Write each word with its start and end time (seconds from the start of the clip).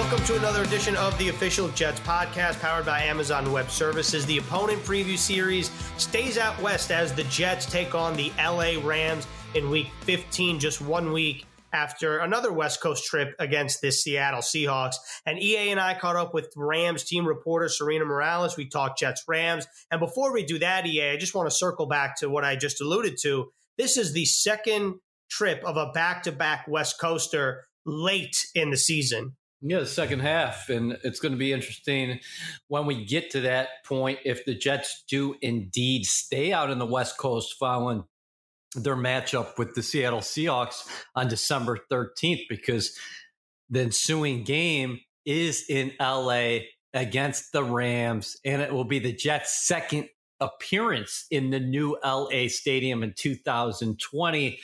Welcome 0.00 0.24
to 0.24 0.36
another 0.38 0.62
edition 0.62 0.96
of 0.96 1.16
the 1.18 1.28
official 1.28 1.68
Jets 1.68 2.00
podcast 2.00 2.58
powered 2.58 2.86
by 2.86 3.02
Amazon 3.02 3.52
Web 3.52 3.70
Services. 3.70 4.24
The 4.24 4.38
opponent 4.38 4.82
preview 4.82 5.16
series 5.18 5.70
stays 5.98 6.38
out 6.38 6.60
west 6.62 6.90
as 6.90 7.12
the 7.12 7.24
Jets 7.24 7.66
take 7.66 7.94
on 7.94 8.16
the 8.16 8.32
LA 8.38 8.82
Rams 8.82 9.26
in 9.54 9.68
week 9.68 9.88
15, 10.00 10.58
just 10.58 10.80
one 10.80 11.12
week 11.12 11.44
after 11.74 12.20
another 12.20 12.50
West 12.50 12.80
Coast 12.80 13.04
trip 13.04 13.34
against 13.38 13.82
the 13.82 13.92
Seattle 13.92 14.40
Seahawks. 14.40 14.94
And 15.26 15.38
EA 15.38 15.70
and 15.70 15.78
I 15.78 15.92
caught 15.92 16.16
up 16.16 16.32
with 16.32 16.50
Rams 16.56 17.04
team 17.04 17.28
reporter 17.28 17.66
Sarina 17.66 18.06
Morales. 18.06 18.56
We 18.56 18.70
talked 18.70 18.98
Jets 18.98 19.24
Rams. 19.28 19.66
And 19.90 20.00
before 20.00 20.32
we 20.32 20.44
do 20.44 20.58
that, 20.60 20.86
EA, 20.86 21.10
I 21.10 21.16
just 21.18 21.34
want 21.34 21.48
to 21.48 21.54
circle 21.54 21.86
back 21.86 22.16
to 22.20 22.30
what 22.30 22.42
I 22.42 22.56
just 22.56 22.80
alluded 22.80 23.18
to. 23.24 23.52
This 23.76 23.98
is 23.98 24.14
the 24.14 24.24
second 24.24 24.94
trip 25.30 25.62
of 25.62 25.76
a 25.76 25.92
back 25.92 26.22
to 26.22 26.32
back 26.32 26.64
West 26.66 26.98
Coaster 26.98 27.66
late 27.84 28.46
in 28.54 28.70
the 28.70 28.78
season. 28.78 29.36
Yeah, 29.62 29.80
the 29.80 29.86
second 29.86 30.20
half. 30.20 30.68
And 30.70 30.96
it's 31.04 31.20
going 31.20 31.32
to 31.32 31.38
be 31.38 31.52
interesting 31.52 32.20
when 32.68 32.86
we 32.86 33.04
get 33.04 33.30
to 33.32 33.42
that 33.42 33.68
point 33.84 34.18
if 34.24 34.44
the 34.44 34.54
Jets 34.54 35.04
do 35.08 35.34
indeed 35.42 36.06
stay 36.06 36.52
out 36.52 36.70
in 36.70 36.78
the 36.78 36.86
West 36.86 37.18
Coast 37.18 37.56
following 37.58 38.04
their 38.74 38.96
matchup 38.96 39.58
with 39.58 39.74
the 39.74 39.82
Seattle 39.82 40.20
Seahawks 40.20 40.88
on 41.14 41.28
December 41.28 41.78
13th, 41.90 42.42
because 42.48 42.96
the 43.68 43.80
ensuing 43.80 44.44
game 44.44 45.00
is 45.26 45.64
in 45.68 45.92
LA 46.00 46.58
against 46.94 47.52
the 47.52 47.62
Rams, 47.62 48.36
and 48.44 48.62
it 48.62 48.72
will 48.72 48.84
be 48.84 48.98
the 48.98 49.12
Jets' 49.12 49.66
second 49.66 50.08
appearance 50.40 51.26
in 51.30 51.50
the 51.50 51.60
new 51.60 51.98
LA 52.04 52.48
stadium 52.48 53.02
in 53.02 53.12
2020. 53.16 54.58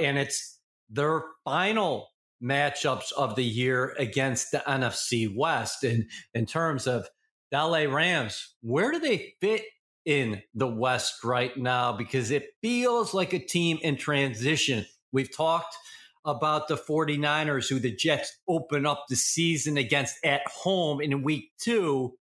And 0.00 0.18
it's 0.18 0.58
their 0.90 1.24
final 1.44 2.11
matchups 2.42 3.12
of 3.12 3.36
the 3.36 3.44
year 3.44 3.94
against 3.98 4.50
the 4.50 4.62
NFC 4.66 5.32
West. 5.34 5.84
And 5.84 6.08
in 6.34 6.46
terms 6.46 6.86
of 6.86 7.08
the 7.50 7.58
LA 7.58 7.84
Rams, 7.84 8.54
where 8.62 8.90
do 8.90 8.98
they 8.98 9.34
fit 9.40 9.64
in 10.04 10.42
the 10.54 10.66
West 10.66 11.24
right 11.24 11.56
now? 11.56 11.92
Because 11.92 12.30
it 12.30 12.54
feels 12.62 13.14
like 13.14 13.32
a 13.32 13.38
team 13.38 13.78
in 13.82 13.96
transition. 13.96 14.86
We've 15.12 15.34
talked 15.34 15.76
about 16.24 16.68
the 16.68 16.76
49ers, 16.76 17.68
who 17.68 17.78
the 17.78 17.94
Jets 17.94 18.36
open 18.48 18.86
up 18.86 19.04
the 19.08 19.16
season 19.16 19.76
against 19.76 20.16
at 20.24 20.42
home 20.46 21.00
in 21.00 21.22
week 21.22 21.50
two, 21.58 22.14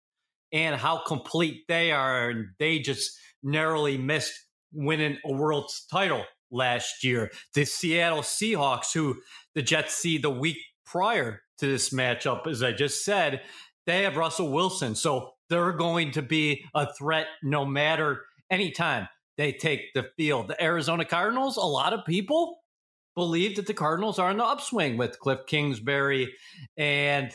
and 0.51 0.75
how 0.75 1.03
complete 1.05 1.65
they 1.67 1.91
are. 1.91 2.29
And 2.29 2.47
they 2.59 2.79
just 2.79 3.17
narrowly 3.43 3.97
missed 3.97 4.33
winning 4.73 5.17
a 5.25 5.31
world 5.31 5.69
title 5.91 6.23
last 6.51 7.03
year. 7.03 7.31
The 7.53 7.65
Seattle 7.65 8.21
Seahawks, 8.21 8.93
who 8.93 9.21
the 9.55 9.61
Jets 9.61 9.95
see 9.95 10.17
the 10.17 10.29
week 10.29 10.57
prior 10.85 11.41
to 11.59 11.67
this 11.67 11.91
matchup, 11.91 12.47
as 12.47 12.63
I 12.63 12.71
just 12.71 13.03
said, 13.03 13.41
they 13.85 14.03
have 14.03 14.17
Russell 14.17 14.51
Wilson. 14.51 14.95
So 14.95 15.31
they're 15.49 15.73
going 15.73 16.11
to 16.11 16.21
be 16.21 16.63
a 16.73 16.91
threat 16.93 17.27
no 17.43 17.65
matter 17.65 18.21
anytime 18.49 19.07
they 19.37 19.51
take 19.51 19.93
the 19.93 20.09
field. 20.17 20.47
The 20.47 20.61
Arizona 20.63 21.05
Cardinals, 21.05 21.57
a 21.57 21.61
lot 21.61 21.93
of 21.93 22.05
people 22.05 22.59
believe 23.15 23.55
that 23.55 23.67
the 23.67 23.73
Cardinals 23.73 24.19
are 24.19 24.31
in 24.31 24.37
the 24.37 24.45
upswing 24.45 24.97
with 24.97 25.19
Cliff 25.19 25.39
Kingsbury 25.47 26.33
and 26.77 27.31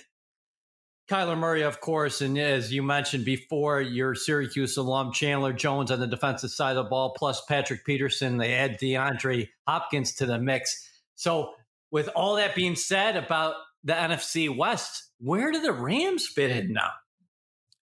Kyler 1.09 1.37
Murray, 1.37 1.63
of 1.63 1.81
course, 1.81 2.23
and 2.23 2.39
as 2.39 2.73
you 2.73 2.83
mentioned 2.83 3.27
before, 3.27 3.83
your 3.83 4.15
Syracuse 4.15 4.79
alum 4.79 5.13
Chandler 5.13 5.53
Jones 5.53 5.91
on 5.91 6.01
the 6.01 6.07
defensive 6.07 6.51
side 6.51 6.77
of 6.77 6.85
the 6.85 6.89
ball, 6.89 7.15
plus 7.17 7.43
Patrick 7.47 7.85
Peterson. 7.85 8.39
They 8.39 8.55
add 8.55 8.81
DeAndre 8.81 9.49
Hopkins 9.69 10.15
to 10.15 10.27
the 10.27 10.39
mix. 10.39 10.89
So, 11.15 11.53
with 11.91 12.09
all 12.17 12.37
that 12.37 12.55
being 12.55 12.75
said 12.75 13.17
about 13.17 13.55
the 13.85 13.93
NFC 13.93 14.55
West, 14.55 15.11
where 15.21 15.53
do 15.53 15.61
the 15.61 15.73
Rams 15.73 16.27
fit 16.27 16.51
in 16.51 16.73
now? 16.73 16.91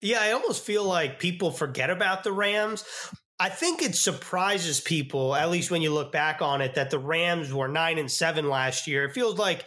Yeah, 0.01 0.19
I 0.19 0.31
almost 0.31 0.65
feel 0.65 0.83
like 0.83 1.19
people 1.19 1.51
forget 1.51 1.91
about 1.91 2.23
the 2.23 2.33
Rams. 2.33 2.83
I 3.39 3.49
think 3.49 3.83
it 3.83 3.95
surprises 3.95 4.79
people, 4.79 5.35
at 5.35 5.51
least 5.51 5.69
when 5.69 5.83
you 5.83 5.93
look 5.93 6.11
back 6.11 6.41
on 6.41 6.61
it, 6.61 6.73
that 6.75 6.89
the 6.89 6.99
Rams 6.99 7.53
were 7.53 7.67
nine 7.67 7.99
and 7.99 8.09
seven 8.09 8.49
last 8.49 8.87
year. 8.87 9.05
It 9.05 9.13
feels 9.13 9.37
like 9.37 9.65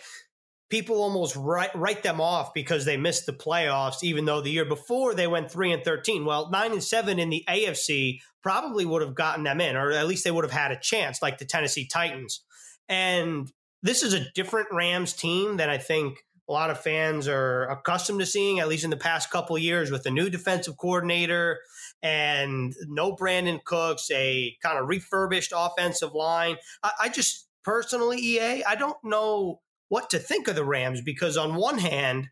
people 0.74 1.00
almost 1.00 1.36
write, 1.36 1.72
write 1.76 2.02
them 2.02 2.20
off 2.20 2.52
because 2.52 2.84
they 2.84 2.96
missed 2.96 3.26
the 3.26 3.32
playoffs, 3.32 4.02
even 4.02 4.24
though 4.24 4.40
the 4.40 4.50
year 4.50 4.64
before 4.64 5.14
they 5.14 5.28
went 5.28 5.48
three 5.48 5.70
and 5.70 5.84
13. 5.84 6.24
Well, 6.24 6.50
nine 6.50 6.72
and 6.72 6.82
seven 6.82 7.20
in 7.20 7.30
the 7.30 7.44
AFC 7.48 8.18
probably 8.42 8.84
would 8.84 9.00
have 9.00 9.14
gotten 9.14 9.44
them 9.44 9.60
in, 9.60 9.76
or 9.76 9.92
at 9.92 10.08
least 10.08 10.24
they 10.24 10.32
would 10.32 10.44
have 10.44 10.50
had 10.50 10.72
a 10.72 10.80
chance, 10.80 11.22
like 11.22 11.38
the 11.38 11.44
Tennessee 11.44 11.86
Titans. 11.86 12.42
And 12.88 13.52
this 13.84 14.02
is 14.02 14.14
a 14.14 14.28
different 14.32 14.66
Rams 14.72 15.12
team 15.12 15.58
than 15.58 15.70
I 15.70 15.78
think 15.78 16.18
a 16.48 16.52
lot 16.52 16.70
of 16.70 16.80
fans 16.80 17.28
are 17.28 17.66
accustomed 17.66 18.18
to 18.18 18.26
seeing, 18.26 18.58
at 18.58 18.66
least 18.66 18.82
in 18.82 18.90
the 18.90 18.96
past 18.96 19.30
couple 19.30 19.56
years, 19.56 19.92
with 19.92 20.04
a 20.06 20.10
new 20.10 20.28
defensive 20.28 20.76
coordinator 20.76 21.60
and 22.02 22.74
no 22.88 23.14
Brandin 23.14 23.62
Cooks, 23.62 24.10
a 24.10 24.56
kind 24.60 24.76
of 24.80 24.88
refurbished 24.88 25.52
offensive 25.54 26.14
line. 26.14 26.56
I, 26.82 26.90
I 27.02 27.08
just 27.10 27.46
personally, 27.62 28.18
EA, 28.18 28.64
I 28.64 28.74
don't 28.74 28.98
know 29.04 29.60
what 29.88 30.10
to 30.10 30.18
think 30.18 30.48
of 30.48 30.56
the 30.56 30.64
Rams 30.64 31.00
because 31.02 31.36
on 31.36 31.54
one 31.54 31.78
hand, 31.78 32.28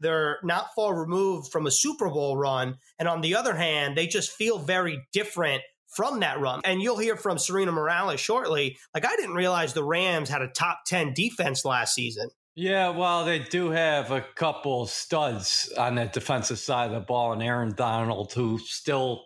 they're 0.00 0.38
not 0.42 0.74
far 0.74 0.98
removed 0.98 1.50
from 1.50 1.66
a 1.66 1.70
Super 1.70 2.10
Bowl 2.10 2.36
run, 2.36 2.76
and 2.98 3.08
on 3.08 3.22
the 3.22 3.34
other 3.34 3.54
hand, 3.54 3.96
they 3.96 4.06
just 4.06 4.30
feel 4.30 4.58
very 4.58 5.06
different 5.12 5.62
from 5.88 6.20
that 6.20 6.40
run. 6.40 6.60
And 6.64 6.82
you'll 6.82 6.98
hear 6.98 7.16
from 7.16 7.38
Sarina 7.38 7.72
Morales 7.72 8.20
shortly. 8.20 8.76
Like 8.94 9.06
I 9.06 9.16
didn't 9.16 9.34
realize 9.34 9.72
the 9.72 9.84
Rams 9.84 10.28
had 10.28 10.42
a 10.42 10.48
top 10.48 10.80
10 10.86 11.14
defense 11.14 11.64
last 11.64 11.94
season. 11.94 12.28
Yeah, 12.54 12.88
well, 12.88 13.26
they 13.26 13.38
do 13.38 13.70
have 13.70 14.10
a 14.10 14.22
couple 14.34 14.86
studs 14.86 15.70
on 15.76 15.96
the 15.96 16.06
defensive 16.06 16.58
side 16.58 16.86
of 16.86 16.92
the 16.92 17.00
ball, 17.00 17.34
and 17.34 17.42
Aaron 17.42 17.74
Donald, 17.74 18.32
who 18.32 18.58
still 18.58 19.24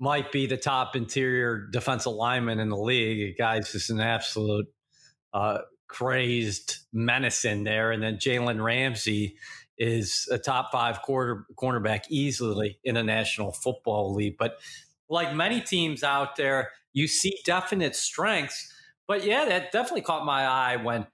might 0.00 0.32
be 0.32 0.46
the 0.46 0.56
top 0.56 0.96
interior 0.96 1.68
defensive 1.70 2.12
lineman 2.12 2.58
in 2.58 2.68
the 2.68 2.76
league. 2.76 3.36
Guy's 3.38 3.70
just 3.70 3.90
an 3.90 4.00
absolute 4.00 4.66
uh, 5.32 5.58
crazed 5.90 6.78
menace 6.92 7.44
in 7.44 7.64
there. 7.64 7.90
And 7.90 8.02
then 8.02 8.16
Jalen 8.16 8.62
Ramsey 8.62 9.36
is 9.76 10.28
a 10.30 10.38
top 10.38 10.70
five 10.70 11.02
quarter 11.02 11.46
cornerback 11.56 12.02
easily 12.08 12.78
in 12.84 12.96
a 12.96 13.02
national 13.02 13.52
football 13.52 14.14
league. 14.14 14.36
But 14.38 14.58
like 15.08 15.34
many 15.34 15.60
teams 15.60 16.04
out 16.04 16.36
there, 16.36 16.70
you 16.92 17.08
see 17.08 17.38
definite 17.44 17.96
strengths. 17.96 18.72
But 19.08 19.24
yeah, 19.24 19.44
that 19.46 19.72
definitely 19.72 20.02
caught 20.02 20.24
my 20.24 20.44
eye 20.44 20.76
when 20.76 21.06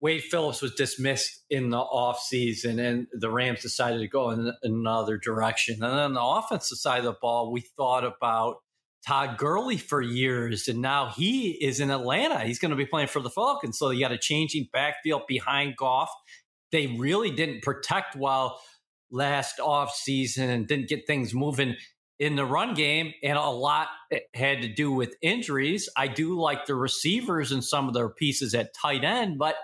Wade 0.00 0.22
Phillips 0.22 0.62
was 0.62 0.74
dismissed 0.74 1.42
in 1.50 1.70
the 1.70 1.78
offseason 1.78 2.78
and 2.78 3.06
the 3.12 3.30
Rams 3.30 3.62
decided 3.62 3.98
to 3.98 4.08
go 4.08 4.30
in 4.30 4.52
another 4.62 5.16
direction. 5.16 5.82
And 5.82 5.98
then 5.98 6.12
the 6.12 6.22
offensive 6.22 6.78
side 6.78 6.98
of 6.98 7.04
the 7.06 7.16
ball, 7.20 7.50
we 7.50 7.62
thought 7.62 8.04
about 8.04 8.58
Todd 9.06 9.38
Gurley 9.38 9.76
for 9.76 10.02
years, 10.02 10.66
and 10.68 10.80
now 10.80 11.12
he 11.16 11.50
is 11.50 11.80
in 11.80 11.90
Atlanta. 11.90 12.40
He's 12.40 12.58
going 12.58 12.70
to 12.70 12.76
be 12.76 12.86
playing 12.86 13.08
for 13.08 13.20
the 13.20 13.30
Falcons. 13.30 13.78
So 13.78 13.90
you 13.90 14.00
got 14.00 14.12
a 14.12 14.18
changing 14.18 14.68
backfield 14.72 15.22
behind 15.28 15.76
Goff. 15.76 16.10
They 16.72 16.88
really 16.88 17.30
didn't 17.30 17.62
protect 17.62 18.16
well 18.16 18.60
last 19.10 19.58
offseason 19.58 20.48
and 20.48 20.66
didn't 20.66 20.88
get 20.88 21.06
things 21.06 21.32
moving 21.32 21.76
in 22.18 22.34
the 22.34 22.44
run 22.44 22.74
game, 22.74 23.12
and 23.22 23.36
a 23.36 23.48
lot 23.48 23.88
had 24.34 24.62
to 24.62 24.68
do 24.68 24.90
with 24.90 25.14
injuries. 25.20 25.88
I 25.96 26.08
do 26.08 26.40
like 26.40 26.66
the 26.66 26.74
receivers 26.74 27.52
and 27.52 27.62
some 27.62 27.88
of 27.88 27.94
their 27.94 28.08
pieces 28.08 28.54
at 28.54 28.74
tight 28.74 29.04
end, 29.04 29.38
but 29.38 29.54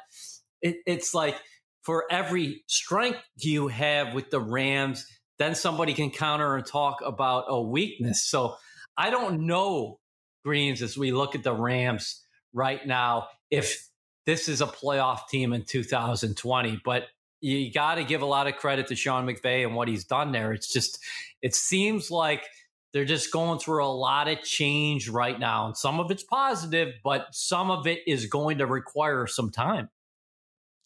it, 0.60 0.76
it's 0.86 1.14
like 1.14 1.34
for 1.82 2.04
every 2.10 2.62
strength 2.68 3.18
you 3.38 3.68
have 3.68 4.14
with 4.14 4.30
the 4.30 4.38
Rams, 4.38 5.06
then 5.38 5.54
somebody 5.54 5.94
can 5.94 6.10
counter 6.10 6.54
and 6.54 6.64
talk 6.64 6.98
about 7.04 7.46
a 7.48 7.60
weakness. 7.60 8.22
So 8.22 8.56
I 8.96 9.10
don't 9.10 9.46
know, 9.46 9.98
Greens, 10.44 10.82
as 10.82 10.96
we 10.96 11.12
look 11.12 11.34
at 11.34 11.42
the 11.42 11.54
Rams 11.54 12.22
right 12.52 12.84
now, 12.86 13.28
if 13.50 13.88
this 14.26 14.48
is 14.48 14.60
a 14.60 14.66
playoff 14.66 15.28
team 15.28 15.52
in 15.52 15.64
2020, 15.64 16.80
but 16.84 17.04
you 17.40 17.72
got 17.72 17.96
to 17.96 18.04
give 18.04 18.22
a 18.22 18.26
lot 18.26 18.46
of 18.46 18.56
credit 18.56 18.86
to 18.88 18.94
Sean 18.94 19.26
McVay 19.26 19.66
and 19.66 19.74
what 19.74 19.88
he's 19.88 20.04
done 20.04 20.30
there. 20.30 20.52
It's 20.52 20.72
just, 20.72 20.98
it 21.42 21.54
seems 21.54 22.10
like 22.10 22.44
they're 22.92 23.04
just 23.04 23.32
going 23.32 23.58
through 23.58 23.84
a 23.84 23.86
lot 23.86 24.28
of 24.28 24.42
change 24.42 25.08
right 25.08 25.38
now. 25.38 25.66
And 25.66 25.76
some 25.76 25.98
of 25.98 26.10
it's 26.10 26.22
positive, 26.22 26.94
but 27.02 27.26
some 27.32 27.70
of 27.70 27.86
it 27.86 28.00
is 28.06 28.26
going 28.26 28.58
to 28.58 28.66
require 28.66 29.26
some 29.26 29.50
time. 29.50 29.88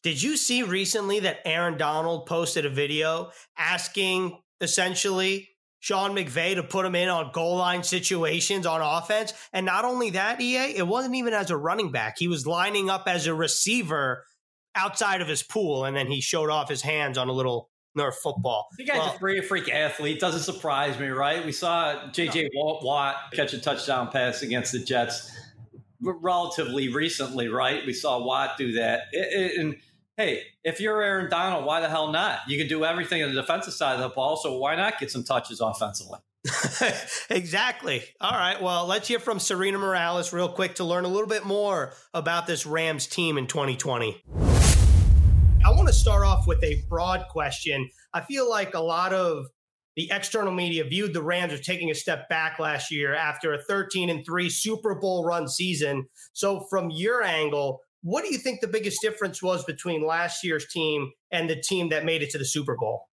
Did 0.03 0.23
you 0.23 0.37
see 0.37 0.63
recently 0.63 1.21
that 1.21 1.41
Aaron 1.45 1.77
Donald 1.77 2.27
posted 2.27 2.65
a 2.65 2.71
video 2.71 3.33
asking 3.59 4.39
essentially 4.61 5.51
Sean 5.87 6.17
McVay 6.17 6.57
to 6.57 6.65
put 6.65 6.85
him 6.85 6.97
in 6.97 7.09
on 7.09 7.31
goal 7.31 7.59
line 7.59 7.85
situations 7.85 8.67
on 8.67 8.81
offense. 8.81 9.33
And 9.53 9.65
not 9.65 9.85
only 9.85 10.11
that, 10.11 10.41
EA, 10.41 10.77
it 10.77 10.85
wasn't 10.85 11.15
even 11.15 11.33
as 11.33 11.49
a 11.51 11.57
running 11.57 11.93
back. 11.93 12.19
He 12.19 12.27
was 12.27 12.45
lining 12.45 12.91
up 12.91 13.05
as 13.07 13.29
a 13.29 13.35
receiver 13.35 14.25
outside 14.75 15.21
of 15.21 15.29
his 15.29 15.45
pool, 15.45 15.85
and 15.85 15.97
then 15.97 16.09
he 16.09 16.21
showed 16.21 16.51
off 16.51 16.69
his 16.69 16.83
hands 16.83 17.17
on 17.17 17.29
a 17.29 17.33
little 17.33 17.71
Nerf 17.97 18.15
football. 18.15 18.67
The 18.77 18.85
guy's 18.85 18.99
well, 18.99 19.15
a 19.15 19.19
freak, 19.21 19.45
freak 19.45 19.73
athlete. 19.73 20.19
Doesn't 20.19 20.41
surprise 20.41 20.99
me, 20.99 21.07
right? 21.07 21.47
We 21.47 21.53
saw 21.53 22.11
J.J. 22.11 22.51
No. 22.53 22.81
Watt 22.83 23.15
catch 23.33 23.53
a 23.53 23.61
touchdown 23.61 24.11
pass 24.11 24.43
against 24.43 24.73
the 24.73 24.81
Jets 24.81 25.31
relatively 26.01 26.89
recently, 26.89 27.47
right? 27.47 27.87
We 27.87 27.93
saw 27.93 28.25
Watt 28.25 28.59
do 28.59 28.73
that. 28.73 29.03
And 29.15 29.77
hey, 30.17 30.43
if 30.65 30.81
you're 30.81 31.03
Aaron 31.03 31.31
Donald, 31.31 31.65
why 31.65 31.81
the 31.81 31.89
hell 31.89 32.11
not? 32.11 32.41
You 32.49 32.59
can 32.59 32.69
do 32.69 32.85
everything 32.85 33.23
on 33.23 33.35
the 33.35 33.41
defensive 33.41 33.75
side 33.75 33.95
of 33.97 34.01
the 34.01 34.09
ball, 34.09 34.37
so 34.37 34.57
why 34.57 34.75
not 34.75 34.99
get 34.99 35.11
some 35.11 35.25
touches 35.25 35.61
offensively? 35.61 36.19
exactly. 37.31 38.03
All 38.21 38.33
right. 38.33 38.61
Well, 38.63 38.87
let's 38.87 39.09
hear 39.09 39.19
from 39.19 39.39
Sarina 39.39 39.79
Morales 39.79 40.33
real 40.33 40.49
quick 40.49 40.77
to 40.77 40.85
learn 40.85 41.05
a 41.05 41.09
little 41.09 41.29
bit 41.29 41.45
more 41.45 41.93
about 42.15 42.47
this 42.47 42.65
Rams 42.65 43.07
team 43.07 43.37
in 43.37 43.47
2020. 43.47 44.23
I 45.65 45.71
want 45.71 45.89
to 45.89 45.93
start 45.95 46.25
off 46.25 46.47
with 46.47 46.63
a 46.63 46.83
broad 46.89 47.27
question. 47.29 47.91
I 48.15 48.21
feel 48.21 48.49
like 48.49 48.75
a 48.75 48.81
lot 48.81 49.13
of 49.13 49.47
the 49.97 50.09
external 50.13 50.53
media 50.53 50.85
viewed 50.85 51.15
the 51.15 51.23
Rams 51.23 51.53
as 51.53 51.63
taking 51.63 51.91
a 51.91 51.95
step 51.95 52.29
back 52.29 52.59
last 52.59 52.93
year 52.93 53.15
after 53.15 53.53
a 53.53 53.63
13 53.63 54.09
and 54.09 54.25
3 54.25 54.49
Super 54.49 54.95
Bowl 54.95 55.25
run 55.25 55.49
season. 55.49 56.07
So, 56.33 56.67
from 56.71 56.91
your 56.91 57.23
angle, 57.23 57.81
what 58.03 58.25
do 58.25 58.33
you 58.33 58.39
think 58.39 58.61
the 58.61 58.69
biggest 58.69 59.01
difference 59.03 59.43
was 59.43 59.65
between 59.65 60.07
last 60.07 60.45
year's 60.45 60.67
team 60.69 61.11
and 61.33 61.51
the 61.51 61.61
team 61.61 61.89
that 61.91 62.05
made 62.05 62.23
it 62.23 62.31
to 62.31 62.39
the 62.39 62.45
Super 62.45 62.77
Bowl? 62.77 63.09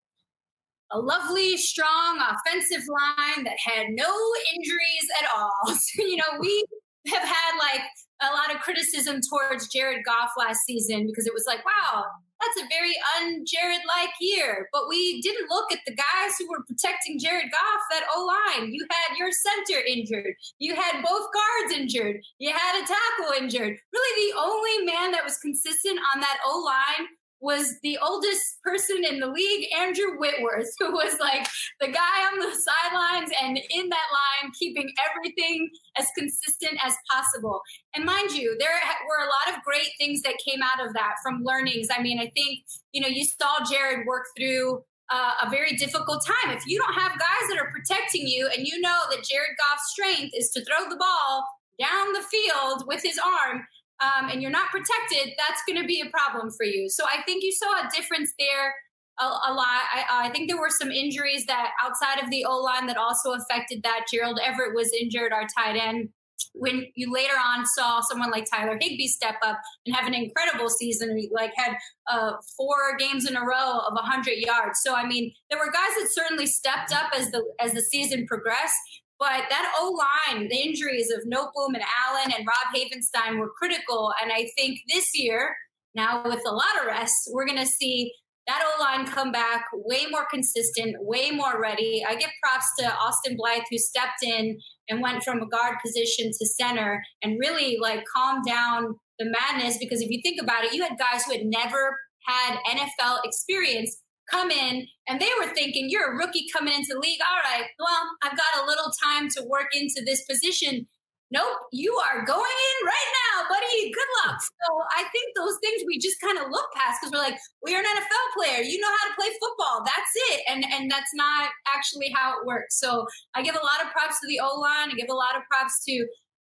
A 0.90 0.98
lovely, 0.98 1.56
strong 1.58 2.18
offensive 2.18 2.86
line 2.88 3.44
that 3.44 3.56
had 3.62 3.88
no 3.90 4.10
injuries 4.54 5.08
at 5.20 5.28
all. 5.36 5.74
So, 5.74 6.02
you 6.02 6.16
know, 6.16 6.38
we 6.40 6.64
have 7.08 7.22
had 7.22 7.58
like 7.58 7.82
a 8.22 8.32
lot 8.32 8.54
of 8.54 8.60
criticism 8.60 9.20
towards 9.28 9.68
Jared 9.68 10.04
Goff 10.04 10.30
last 10.38 10.60
season 10.66 11.06
because 11.06 11.26
it 11.26 11.34
was 11.34 11.44
like, 11.46 11.64
wow, 11.64 12.04
that's 12.40 12.62
a 12.62 12.68
very 12.70 12.94
un-Jared 13.18 13.82
like 13.86 14.10
year. 14.20 14.68
But 14.72 14.88
we 14.88 15.20
didn't 15.22 15.50
look 15.50 15.72
at 15.72 15.80
the 15.86 15.94
guys 15.94 16.32
who 16.38 16.48
were 16.48 16.64
protecting 16.66 17.18
Jared 17.18 17.50
Goff, 17.50 17.82
that 17.90 18.06
O 18.14 18.24
line. 18.24 18.72
You 18.72 18.86
had 18.90 19.18
your 19.18 19.30
center 19.30 19.80
injured. 19.84 20.34
You 20.58 20.74
had 20.74 21.02
both 21.02 21.28
guards 21.34 21.74
injured. 21.74 22.20
You 22.38 22.52
had 22.52 22.82
a 22.82 22.86
tackle 22.86 23.42
injured. 23.42 23.76
The 24.18 24.34
only 24.36 24.84
man 24.84 25.12
that 25.12 25.24
was 25.24 25.38
consistent 25.38 26.00
on 26.12 26.20
that 26.20 26.38
O 26.44 26.58
line 26.58 27.06
was 27.40 27.78
the 27.84 27.96
oldest 28.02 28.42
person 28.64 29.04
in 29.04 29.20
the 29.20 29.28
league, 29.28 29.68
Andrew 29.78 30.18
Whitworth, 30.18 30.66
who 30.80 30.90
was 30.90 31.20
like 31.20 31.46
the 31.80 31.86
guy 31.86 32.26
on 32.32 32.40
the 32.40 32.50
sidelines 32.50 33.30
and 33.40 33.56
in 33.56 33.88
that 33.88 34.08
line, 34.42 34.50
keeping 34.58 34.90
everything 35.08 35.70
as 35.96 36.08
consistent 36.16 36.80
as 36.84 36.94
possible. 37.08 37.60
And 37.94 38.04
mind 38.04 38.32
you, 38.32 38.56
there 38.58 38.70
were 38.70 39.24
a 39.24 39.28
lot 39.28 39.56
of 39.56 39.62
great 39.62 39.90
things 40.00 40.22
that 40.22 40.34
came 40.44 40.62
out 40.62 40.84
of 40.84 40.94
that 40.94 41.14
from 41.22 41.44
learnings. 41.44 41.86
I 41.96 42.02
mean, 42.02 42.18
I 42.18 42.32
think, 42.34 42.64
you 42.90 43.00
know, 43.00 43.08
you 43.08 43.24
saw 43.24 43.64
Jared 43.70 44.04
work 44.04 44.24
through 44.36 44.82
uh, 45.10 45.34
a 45.46 45.48
very 45.48 45.76
difficult 45.76 46.26
time. 46.26 46.56
If 46.56 46.66
you 46.66 46.80
don't 46.80 47.00
have 47.00 47.12
guys 47.12 47.48
that 47.50 47.58
are 47.60 47.70
protecting 47.70 48.26
you 48.26 48.48
and 48.48 48.66
you 48.66 48.80
know 48.80 49.00
that 49.10 49.22
Jared 49.22 49.56
Goff's 49.60 49.92
strength 49.92 50.32
is 50.34 50.50
to 50.50 50.64
throw 50.64 50.90
the 50.90 50.96
ball 50.96 51.46
down 51.80 52.12
the 52.12 52.22
field 52.22 52.84
with 52.88 53.02
his 53.02 53.18
arm, 53.18 53.62
um, 54.00 54.30
and 54.30 54.40
you're 54.40 54.50
not 54.50 54.70
protected, 54.70 55.34
that's 55.36 55.62
going 55.66 55.80
to 55.80 55.86
be 55.86 56.00
a 56.00 56.10
problem 56.10 56.50
for 56.56 56.64
you. 56.64 56.88
So 56.88 57.04
I 57.04 57.22
think 57.22 57.42
you 57.42 57.52
saw 57.52 57.86
a 57.86 57.90
difference 57.94 58.32
there 58.38 58.74
a, 59.20 59.24
a 59.24 59.52
lot. 59.52 59.82
I, 59.92 60.26
I, 60.26 60.30
think 60.30 60.48
there 60.48 60.60
were 60.60 60.70
some 60.70 60.90
injuries 60.90 61.46
that 61.46 61.70
outside 61.82 62.22
of 62.22 62.30
the 62.30 62.44
O 62.44 62.58
line 62.58 62.86
that 62.86 62.96
also 62.96 63.32
affected 63.32 63.82
that. 63.82 64.06
Gerald 64.12 64.38
Everett 64.42 64.74
was 64.74 64.92
injured, 64.92 65.32
our 65.32 65.46
tight 65.58 65.76
end. 65.76 66.10
When 66.54 66.86
you 66.94 67.12
later 67.12 67.34
on 67.34 67.66
saw 67.66 68.00
someone 68.00 68.30
like 68.30 68.46
Tyler 68.48 68.78
Higbee 68.80 69.08
step 69.08 69.34
up 69.42 69.58
and 69.84 69.94
have 69.94 70.06
an 70.06 70.14
incredible 70.14 70.68
season, 70.68 71.20
like 71.32 71.52
had 71.56 71.76
uh, 72.08 72.32
four 72.56 72.96
games 72.96 73.28
in 73.28 73.36
a 73.36 73.40
row 73.40 73.80
of 73.86 73.92
100 73.94 74.32
yards. 74.34 74.80
So 74.82 74.94
I 74.94 75.06
mean, 75.06 75.32
there 75.50 75.58
were 75.58 75.72
guys 75.72 75.90
that 75.98 76.08
certainly 76.12 76.46
stepped 76.46 76.92
up 76.92 77.10
as 77.16 77.32
the 77.32 77.44
as 77.60 77.72
the 77.72 77.82
season 77.82 78.26
progressed. 78.26 78.78
But 79.18 79.44
that 79.50 79.72
O 79.78 79.98
line, 80.30 80.48
the 80.48 80.56
injuries 80.56 81.10
of 81.10 81.24
Noteboom 81.24 81.74
and 81.74 81.82
Allen 82.06 82.32
and 82.36 82.46
Rob 82.46 82.74
Havenstein 82.74 83.38
were 83.38 83.50
critical. 83.58 84.12
And 84.22 84.32
I 84.32 84.48
think 84.56 84.78
this 84.88 85.10
year, 85.14 85.56
now 85.94 86.22
with 86.24 86.42
a 86.46 86.52
lot 86.52 86.80
of 86.80 86.86
rest, 86.86 87.28
we're 87.32 87.46
going 87.46 87.58
to 87.58 87.66
see 87.66 88.12
that 88.46 88.62
O 88.64 88.82
line 88.82 89.06
come 89.06 89.32
back 89.32 89.66
way 89.72 90.06
more 90.10 90.26
consistent, 90.30 90.96
way 91.00 91.30
more 91.30 91.60
ready. 91.60 92.04
I 92.08 92.14
give 92.14 92.30
props 92.42 92.66
to 92.78 92.90
Austin 92.94 93.36
Blythe, 93.36 93.64
who 93.70 93.76
stepped 93.76 94.22
in 94.22 94.58
and 94.88 95.02
went 95.02 95.22
from 95.22 95.42
a 95.42 95.48
guard 95.48 95.76
position 95.84 96.30
to 96.38 96.46
center 96.46 97.02
and 97.22 97.38
really 97.38 97.76
like 97.80 98.04
calmed 98.06 98.46
down 98.46 98.94
the 99.18 99.26
madness. 99.26 99.76
Because 99.78 100.00
if 100.00 100.10
you 100.10 100.20
think 100.22 100.40
about 100.40 100.64
it, 100.64 100.72
you 100.72 100.82
had 100.82 100.96
guys 100.98 101.24
who 101.24 101.32
had 101.32 101.44
never 101.44 101.98
had 102.26 102.58
NFL 102.66 103.18
experience 103.24 104.00
come 104.30 104.50
in 104.50 104.86
and 105.08 105.20
they 105.20 105.30
were 105.40 105.52
thinking, 105.54 105.88
you're 105.88 106.12
a 106.12 106.16
rookie 106.16 106.46
coming 106.52 106.74
into 106.74 106.94
the 106.94 107.00
league. 107.00 107.20
All 107.20 107.52
right, 107.52 107.66
well, 107.78 108.02
I've 108.22 108.36
got 108.36 108.62
a 108.62 108.66
little 108.66 108.92
time 109.02 109.28
to 109.36 109.42
work 109.44 109.68
into 109.72 110.02
this 110.04 110.24
position. 110.24 110.86
Nope, 111.30 111.60
you 111.72 111.92
are 111.92 112.24
going 112.24 112.40
in 112.40 112.78
right 112.88 113.10
now, 113.28 113.44
buddy. 113.52 113.92
Good 113.92 114.10
luck. 114.24 114.40
Hmm. 114.40 114.48
So 114.64 114.68
I 114.96 115.02
think 115.12 115.36
those 115.36 115.58
things 115.60 115.82
we 115.86 115.98
just 115.98 116.20
kind 116.20 116.38
of 116.38 116.48
look 116.50 116.72
past 116.74 117.00
because 117.00 117.12
we're 117.12 117.20
like, 117.20 117.38
we 117.62 117.76
are 117.76 117.80
an 117.80 117.84
NFL 117.84 118.26
player. 118.32 118.62
You 118.62 118.80
know 118.80 118.88
how 118.88 119.08
to 119.10 119.14
play 119.14 119.28
football. 119.36 119.84
That's 119.84 120.12
it. 120.32 120.40
And 120.48 120.64
and 120.64 120.90
that's 120.90 121.12
not 121.14 121.50
actually 121.68 122.08
how 122.16 122.40
it 122.40 122.46
works. 122.46 122.80
So 122.80 123.06
I 123.34 123.42
give 123.42 123.54
a 123.54 123.64
lot 123.64 123.84
of 123.84 123.92
props 123.92 124.20
to 124.20 124.26
the 124.26 124.40
O 124.40 124.58
line. 124.58 124.88
I 124.90 124.94
give 124.96 125.10
a 125.10 125.14
lot 125.14 125.36
of 125.36 125.42
props 125.52 125.84
to 125.84 125.92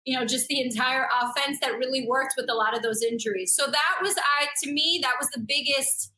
you 0.06 0.18
know 0.18 0.26
just 0.26 0.48
the 0.48 0.62
entire 0.62 1.10
offense 1.20 1.60
that 1.60 1.78
really 1.78 2.08
worked 2.08 2.36
with 2.38 2.50
a 2.50 2.56
lot 2.56 2.76
of 2.76 2.82
those 2.82 3.04
injuries. 3.04 3.54
So 3.56 3.68
that 3.68 3.94
was 4.02 4.16
I 4.16 4.48
to 4.64 4.72
me 4.72 5.02
that 5.04 5.16
was 5.20 5.28
the 5.36 5.44
biggest 5.46 6.14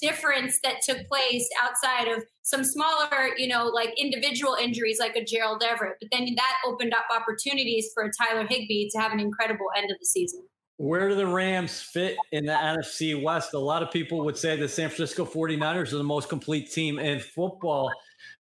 difference 0.00 0.58
that 0.62 0.76
took 0.82 1.06
place 1.08 1.48
outside 1.62 2.08
of 2.08 2.24
some 2.42 2.64
smaller, 2.64 3.36
you 3.36 3.48
know, 3.48 3.66
like 3.66 3.92
individual 3.98 4.54
injuries 4.54 4.98
like 4.98 5.16
a 5.16 5.24
Gerald 5.24 5.62
Everett. 5.62 5.96
But 6.00 6.08
then 6.12 6.28
that 6.36 6.54
opened 6.66 6.94
up 6.94 7.06
opportunities 7.14 7.90
for 7.94 8.04
a 8.04 8.10
Tyler 8.10 8.46
Higbee 8.48 8.88
to 8.90 8.98
have 8.98 9.12
an 9.12 9.20
incredible 9.20 9.66
end 9.76 9.90
of 9.90 9.98
the 9.98 10.06
season. 10.06 10.42
Where 10.76 11.08
do 11.08 11.16
the 11.16 11.26
Rams 11.26 11.80
fit 11.80 12.16
in 12.30 12.46
the 12.46 12.52
NFC 12.52 13.20
West? 13.20 13.52
A 13.54 13.58
lot 13.58 13.82
of 13.82 13.90
people 13.90 14.24
would 14.24 14.36
say 14.36 14.54
the 14.56 14.68
San 14.68 14.88
Francisco 14.88 15.24
49ers 15.24 15.92
are 15.92 15.96
the 15.96 16.04
most 16.04 16.28
complete 16.28 16.70
team 16.70 17.00
in 17.00 17.18
football. 17.18 17.90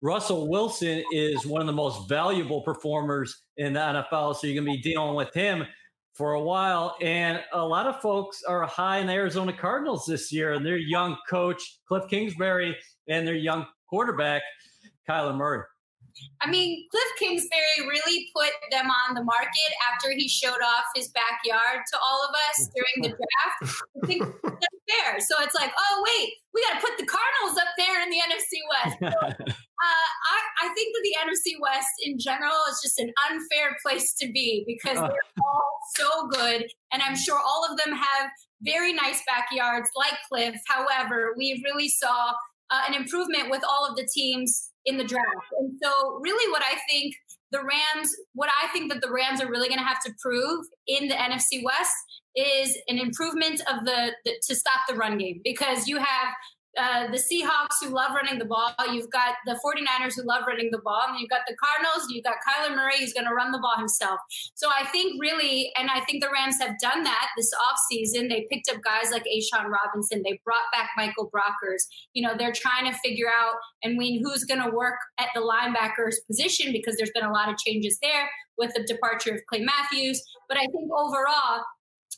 Russell 0.02 0.48
Wilson 0.48 1.04
is 1.12 1.46
one 1.46 1.60
of 1.60 1.68
the 1.68 1.72
most 1.72 2.08
valuable 2.08 2.60
performers 2.62 3.42
in 3.56 3.74
the 3.74 3.80
NFL. 3.80 4.34
So 4.34 4.48
you're 4.48 4.60
going 4.60 4.66
to 4.66 4.82
be 4.82 4.82
dealing 4.82 5.14
with 5.14 5.32
him 5.32 5.64
for 6.14 6.32
a 6.32 6.40
while. 6.40 6.96
And 7.02 7.40
a 7.52 7.64
lot 7.64 7.86
of 7.86 8.00
folks 8.00 8.42
are 8.44 8.62
high 8.66 8.98
in 8.98 9.06
the 9.06 9.12
Arizona 9.12 9.52
Cardinals 9.52 10.06
this 10.06 10.32
year, 10.32 10.52
and 10.52 10.64
their 10.64 10.76
young 10.76 11.16
coach, 11.28 11.80
Cliff 11.86 12.04
Kingsbury, 12.08 12.76
and 13.08 13.26
their 13.26 13.34
young 13.34 13.66
quarterback, 13.88 14.42
Kyler 15.08 15.36
Murray. 15.36 15.64
I 16.40 16.48
mean, 16.48 16.86
Cliff 16.90 17.08
Kingsbury 17.18 17.88
really 17.88 18.28
put 18.34 18.50
them 18.70 18.86
on 18.86 19.14
the 19.14 19.24
market 19.24 19.74
after 19.92 20.12
he 20.12 20.28
showed 20.28 20.50
off 20.50 20.84
his 20.94 21.08
backyard 21.08 21.82
to 21.92 21.98
all 21.98 22.28
of 22.28 22.34
us 22.50 22.70
during 22.74 23.10
the 23.10 23.16
draft. 23.16 23.82
I 24.02 24.06
think 24.06 24.22
fair. 24.88 25.20
So 25.20 25.34
it's 25.40 25.54
like, 25.54 25.72
oh, 25.78 26.04
wait, 26.04 26.32
we 26.52 26.62
got 26.62 26.80
to 26.80 26.86
put 26.86 26.98
the 26.98 27.06
Cardinals 27.06 27.58
up 27.58 27.72
there 27.76 28.02
in 28.02 28.10
the 28.10 28.18
NFC 28.18 28.60
West. 28.70 28.96
So, 29.00 29.26
uh, 29.28 30.08
I, 30.30 30.66
I, 30.66 30.68
think 30.74 30.94
that 30.94 31.02
the 31.02 31.16
NFC 31.24 31.60
West 31.60 31.90
in 32.02 32.18
general 32.18 32.56
is 32.70 32.80
just 32.82 32.98
an 32.98 33.12
unfair 33.30 33.76
place 33.84 34.14
to 34.14 34.30
be 34.30 34.64
because 34.66 34.96
they're 34.96 35.28
all 35.42 35.78
so 35.96 36.28
good. 36.28 36.66
And 36.92 37.02
I'm 37.02 37.16
sure 37.16 37.38
all 37.38 37.66
of 37.70 37.78
them 37.78 37.94
have 37.94 38.30
very 38.62 38.92
nice 38.92 39.22
backyards 39.26 39.90
like 39.96 40.14
Cliff. 40.28 40.54
However, 40.68 41.34
we 41.36 41.62
really 41.64 41.88
saw 41.88 42.32
uh, 42.70 42.82
an 42.88 42.94
improvement 42.94 43.50
with 43.50 43.62
all 43.68 43.86
of 43.88 43.96
the 43.96 44.08
teams 44.12 44.70
in 44.86 44.96
the 44.96 45.04
draft. 45.04 45.26
And 45.58 45.72
so, 45.82 46.18
really, 46.22 46.50
what 46.50 46.62
I 46.62 46.78
think 46.90 47.14
the 47.50 47.60
Rams, 47.60 48.14
what 48.34 48.50
I 48.62 48.68
think 48.68 48.92
that 48.92 49.00
the 49.00 49.10
Rams 49.10 49.40
are 49.40 49.50
really 49.50 49.68
going 49.68 49.78
to 49.78 49.84
have 49.84 50.02
to 50.04 50.12
prove 50.20 50.66
in 50.86 51.08
the 51.08 51.14
NFC 51.14 51.62
West 51.62 51.94
is 52.36 52.76
an 52.88 52.98
improvement 52.98 53.60
of 53.72 53.84
the, 53.84 54.12
the 54.24 54.34
to 54.46 54.54
stop 54.54 54.80
the 54.88 54.94
run 54.94 55.18
game 55.18 55.40
because 55.44 55.86
you 55.86 55.98
have 55.98 56.28
uh, 56.76 57.06
the 57.10 57.18
Seahawks 57.18 57.76
who 57.80 57.90
love 57.90 58.12
running 58.14 58.38
the 58.38 58.44
ball. 58.44 58.72
You've 58.90 59.10
got 59.10 59.34
the 59.46 59.58
49ers 59.64 60.14
who 60.16 60.24
love 60.24 60.42
running 60.46 60.70
the 60.72 60.80
ball. 60.84 61.04
And 61.08 61.18
you've 61.20 61.30
got 61.30 61.42
the 61.46 61.54
Cardinals. 61.56 62.06
You've 62.10 62.24
got 62.24 62.36
Kyler 62.46 62.74
Murray 62.74 62.98
who's 62.98 63.12
going 63.12 63.26
to 63.26 63.34
run 63.34 63.52
the 63.52 63.58
ball 63.58 63.76
himself. 63.78 64.18
So 64.54 64.68
I 64.68 64.86
think 64.86 65.20
really, 65.20 65.72
and 65.78 65.90
I 65.90 66.00
think 66.00 66.22
the 66.22 66.30
Rams 66.32 66.56
have 66.60 66.78
done 66.80 67.04
that 67.04 67.28
this 67.36 67.50
offseason. 67.54 68.28
They 68.28 68.46
picked 68.50 68.68
up 68.68 68.82
guys 68.82 69.12
like 69.12 69.24
A'Shawn 69.24 69.70
Robinson. 69.70 70.22
They 70.24 70.40
brought 70.44 70.66
back 70.72 70.90
Michael 70.96 71.30
Brockers. 71.30 71.82
You 72.12 72.26
know, 72.26 72.34
they're 72.36 72.52
trying 72.52 72.90
to 72.90 72.98
figure 72.98 73.28
out 73.28 73.54
and 73.82 73.96
wean 73.96 74.22
who's 74.24 74.44
going 74.44 74.62
to 74.62 74.70
work 74.74 74.98
at 75.18 75.28
the 75.34 75.40
linebackers 75.40 76.14
position 76.26 76.72
because 76.72 76.96
there's 76.96 77.12
been 77.14 77.24
a 77.24 77.32
lot 77.32 77.48
of 77.48 77.56
changes 77.58 77.98
there 78.02 78.28
with 78.58 78.72
the 78.74 78.84
departure 78.84 79.34
of 79.34 79.40
Clay 79.48 79.60
Matthews. 79.60 80.22
But 80.48 80.58
I 80.58 80.66
think 80.66 80.90
overall, 80.92 81.62